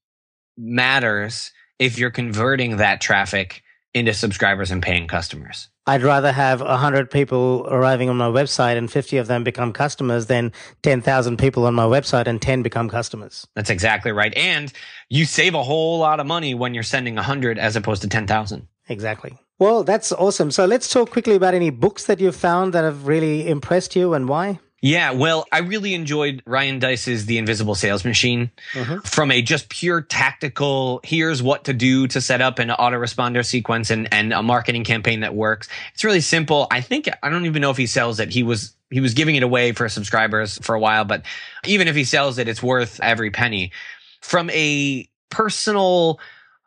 [0.57, 5.69] matters if you're converting that traffic into subscribers and paying customers.
[5.87, 10.27] I'd rather have 100 people arriving on my website and 50 of them become customers
[10.27, 10.51] than
[10.83, 13.47] 10,000 people on my website and 10 become customers.
[13.55, 14.33] That's exactly right.
[14.37, 14.71] And
[15.09, 18.67] you save a whole lot of money when you're sending 100 as opposed to 10,000.
[18.89, 19.37] Exactly.
[19.57, 20.51] Well, that's awesome.
[20.51, 24.13] So let's talk quickly about any books that you've found that have really impressed you
[24.13, 24.59] and why.
[24.83, 29.01] Yeah, well, I really enjoyed Ryan Deiss's The Invisible Sales Machine mm-hmm.
[29.01, 33.91] from a just pure tactical, here's what to do to set up an autoresponder sequence
[33.91, 35.69] and, and a marketing campaign that works.
[35.93, 36.65] It's really simple.
[36.71, 38.29] I think, I don't even know if he sells it.
[38.29, 41.23] He was, he was giving it away for subscribers for a while, but
[41.63, 43.71] even if he sells it, it's worth every penny.
[44.21, 46.19] From a personal,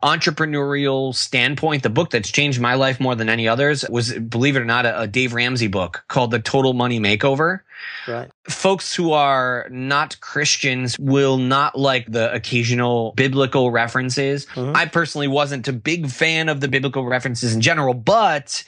[0.04, 4.60] entrepreneurial standpoint, the book that's changed my life more than any others was, believe it
[4.60, 7.60] or not, a, a Dave Ramsey book called The Total Money Makeover
[8.06, 8.30] Right.
[8.48, 14.46] folks who are not Christians will not like the occasional biblical references.
[14.46, 14.76] Mm-hmm.
[14.76, 18.62] I personally wasn't a big fan of the biblical references in general, but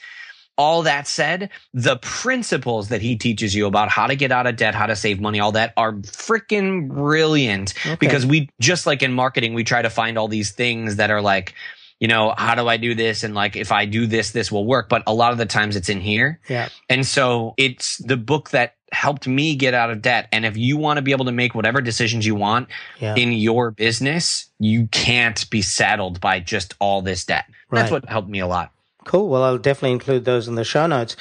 [0.58, 4.56] all that said, the principles that he teaches you about how to get out of
[4.56, 9.12] debt, how to save money, all that are freaking brilliant because we just like in
[9.12, 11.54] marketing, we try to find all these things that are like,
[12.00, 13.22] you know, how do I do this?
[13.22, 14.88] And like, if I do this, this will work.
[14.88, 16.40] But a lot of the times it's in here.
[16.48, 16.68] Yeah.
[16.88, 20.28] And so it's the book that helped me get out of debt.
[20.30, 23.14] And if you want to be able to make whatever decisions you want Yeah.
[23.16, 27.46] in your business, you can't be saddled by just all this debt.
[27.70, 28.72] That's what helped me a lot.
[29.06, 29.28] Cool.
[29.28, 31.16] Well, I'll definitely include those in the show notes.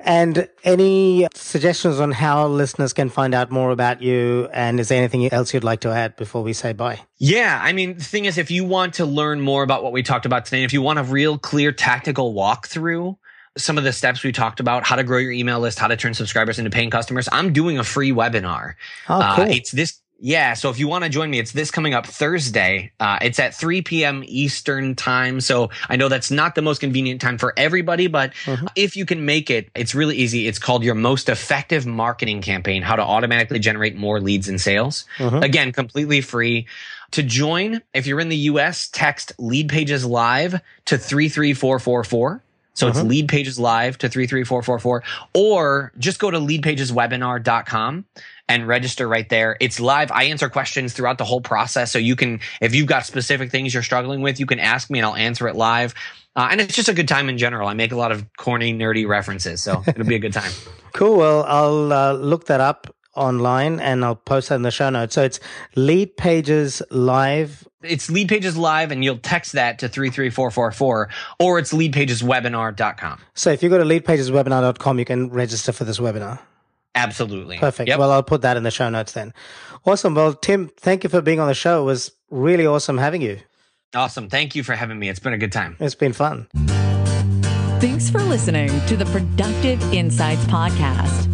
[0.00, 4.48] And any suggestions on how listeners can find out more about you?
[4.52, 7.00] And is there anything else you'd like to add before we say bye?
[7.18, 10.02] Yeah, I mean, the thing is, if you want to learn more about what we
[10.02, 13.16] talked about today, if you want a real clear tactical walkthrough,
[13.56, 15.96] some of the steps we talked about, how to grow your email list, how to
[15.96, 18.74] turn subscribers into paying customers, I'm doing a free webinar.
[19.08, 19.44] Oh, Uh, cool.
[19.50, 20.00] it's this.
[20.24, 22.92] Yeah, so if you want to join me, it's this coming up Thursday.
[22.98, 24.22] Uh, it's at 3 p.m.
[24.26, 25.38] Eastern time.
[25.42, 28.32] So I know that's not the most convenient time for everybody, but
[28.74, 30.48] if you can make it, it's really easy.
[30.48, 35.04] It's called your most effective marketing campaign, how to automatically generate more leads and sales.
[35.42, 36.68] Again, completely free.
[37.10, 40.52] To join, if you're in the US, text lead pages live
[40.86, 42.42] to 33444.
[42.74, 45.02] So it's lead pages live to 33444
[45.32, 48.04] or just go to leadpageswebinar.com
[48.48, 49.56] and register right there.
[49.60, 50.10] It's live.
[50.10, 51.92] I answer questions throughout the whole process.
[51.92, 54.98] So you can, if you've got specific things you're struggling with, you can ask me
[54.98, 55.94] and I'll answer it live.
[56.36, 57.68] Uh, and it's just a good time in general.
[57.68, 59.62] I make a lot of corny, nerdy references.
[59.62, 60.52] So it'll be a good time.
[60.94, 61.16] Cool.
[61.16, 65.14] Well, I'll uh, look that up online and I'll post that in the show notes.
[65.14, 65.40] So it's
[65.76, 67.66] lead pages live.
[67.82, 71.08] It's lead pages live and you'll text that to 33444
[71.38, 73.20] or it's leadpageswebinar.com.
[73.34, 76.38] So if you go to leadpageswebinar.com, you can register for this webinar.
[76.94, 77.58] Absolutely.
[77.58, 77.88] Perfect.
[77.88, 77.98] Yep.
[77.98, 79.34] Well, I'll put that in the show notes then.
[79.84, 80.14] Awesome.
[80.14, 81.82] Well, Tim, thank you for being on the show.
[81.82, 83.40] It was really awesome having you.
[83.94, 84.28] awesome.
[84.30, 85.08] Thank you for having me.
[85.08, 85.76] It's been a good time.
[85.80, 86.46] It's been fun.
[87.80, 91.33] Thanks for listening to the Productive Insights Podcast.